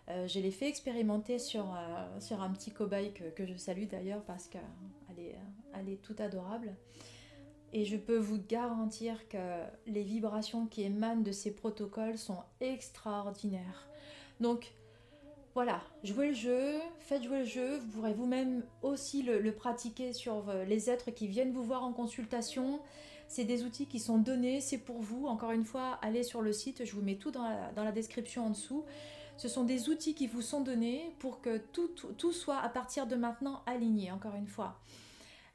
je 0.07 0.39
l'ai 0.39 0.51
fait 0.51 0.67
expérimenter 0.67 1.39
sur, 1.39 1.77
sur 2.19 2.41
un 2.41 2.49
petit 2.51 2.71
cobaye 2.71 3.13
que, 3.13 3.29
que 3.29 3.45
je 3.45 3.55
salue 3.55 3.85
d'ailleurs 3.85 4.23
parce 4.23 4.47
qu'elle 4.47 5.19
est, 5.19 5.35
elle 5.73 5.89
est 5.89 6.01
tout 6.01 6.15
adorable. 6.19 6.75
Et 7.73 7.85
je 7.85 7.95
peux 7.95 8.17
vous 8.17 8.41
garantir 8.41 9.29
que 9.29 9.63
les 9.87 10.03
vibrations 10.03 10.65
qui 10.65 10.83
émanent 10.83 11.21
de 11.21 11.31
ces 11.31 11.51
protocoles 11.55 12.17
sont 12.17 12.43
extraordinaires. 12.59 13.87
Donc 14.41 14.73
voilà, 15.53 15.81
jouez 16.03 16.29
le 16.29 16.33
jeu, 16.33 16.79
faites 16.99 17.23
jouer 17.23 17.39
le 17.39 17.45
jeu, 17.45 17.77
vous 17.77 17.87
pourrez 17.87 18.13
vous-même 18.13 18.63
aussi 18.81 19.21
le, 19.21 19.51
pratiquer 19.51 20.13
sur 20.13 20.45
les 20.67 20.89
êtres 20.89 21.11
qui 21.11 21.27
viennent 21.27 21.51
vous 21.51 21.63
voir 21.63 21.83
en 21.83 21.91
consultation. 21.91 22.79
C'est 23.27 23.43
des 23.43 23.63
outils 23.63 23.85
qui 23.85 23.99
sont 23.99 24.17
donnés, 24.17 24.61
c'est 24.61 24.77
pour 24.77 24.99
vous. 24.99 25.25
Encore 25.27 25.51
une 25.51 25.65
fois, 25.65 25.99
allez 26.01 26.23
sur 26.23 26.41
le 26.41 26.53
site, 26.53 26.85
je 26.85 26.93
vous 26.93 27.01
mets 27.01 27.15
tout 27.15 27.31
dans 27.31 27.43
la, 27.75 27.91
description 27.91 28.45
en 28.45 28.49
dessous. 28.51 28.85
Ce 29.37 29.47
sont 29.47 29.63
des 29.63 29.89
outils 29.89 30.13
qui 30.13 30.27
vous 30.27 30.41
sont 30.41 30.61
donnés 30.61 31.13
pour 31.19 31.41
que 31.41 31.57
tout 31.57 32.31
soit 32.31 32.59
à 32.59 32.69
partir 32.69 33.07
de 33.07 33.15
maintenant 33.15 33.61
aligné, 33.65 34.11
encore 34.11 34.35
une 34.35 34.47
fois. 34.47 34.79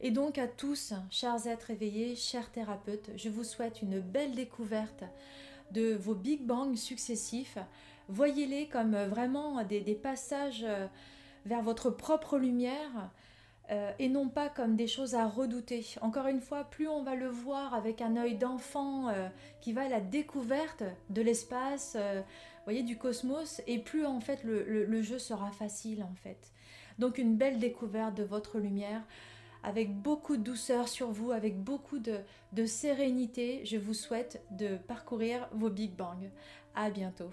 Et 0.01 0.11
donc 0.11 0.37
à 0.37 0.47
tous, 0.47 0.93
chers 1.11 1.47
êtres 1.47 1.71
éveillés, 1.71 2.17
chers 2.17 2.51
thérapeutes, 2.53 3.11
je 3.17 3.31
vous 3.31 3.45
souhaite 3.45 3.81
une 3.81 4.01
belle 4.01 4.35
découverte 4.35 5.05
de 5.71 5.95
vos 5.95 6.15
Big 6.15 6.43
Bang 6.43 6.77
successifs. 6.77 7.59
Voyez-les 8.09 8.69
comme 8.69 8.97
vraiment 9.07 9.63
des, 9.65 9.81
passages 9.95 10.65
euh, 10.65 10.87
vers 11.45 11.63
votre 11.63 11.91
propre 11.91 12.39
lumière 12.39 13.11
euh, 13.71 13.91
et 13.99 14.09
non 14.09 14.29
pas 14.29 14.49
comme 14.49 14.77
des 14.77 14.87
choses 14.87 15.15
à 15.15 15.27
redouter. 15.27 15.85
Encore 16.01 16.29
une 16.29 16.41
fois, 16.41 16.65
plus 16.65 16.87
on 16.87 17.03
va 17.03 17.17
le 17.17 17.29
voir 17.29 17.75
avec 17.75 18.01
un 18.01 18.17
œil 18.17 18.37
d'enfant 18.37 19.09
euh, 19.09 19.29
qui 19.61 19.73
va 19.73 19.83
à 19.83 19.89
la 19.89 20.01
découverte 20.01 20.85
de 21.11 21.21
l'espace, 21.23 21.97
voyez, 22.65 22.85
du 22.85 22.97
cosmos, 22.97 23.61
et 23.67 23.79
plus 23.79 24.07
en 24.07 24.21
fait 24.21 24.45
le, 24.45 24.85
le 24.85 25.03
jeu 25.03 25.19
sera 25.19 25.51
facile 25.51 26.05
en 26.05 26.15
fait. 26.15 26.53
Donc 27.01 27.19
une 27.19 27.37
belle 27.37 27.59
découverte 27.59 28.15
de 28.15 28.23
votre 28.23 28.59
lumière 28.59 29.03
avec 29.65 29.93
beaucoup 29.93 30.37
de 30.37 30.43
douceur 30.43 30.87
sur 30.87 31.11
vous, 31.11 31.33
avec 31.33 31.61
beaucoup 31.61 31.99
de, 31.99 32.21
de 32.53 32.67
sérénité. 32.67 33.65
Je 33.65 33.77
vous 33.77 33.95
souhaite 33.95 34.45
de 34.53 34.77
parcourir 34.77 35.49
vos 35.53 35.71
Big 35.71 35.91
Bang. 35.97 36.31
À 36.77 36.89
bientôt. 36.89 37.31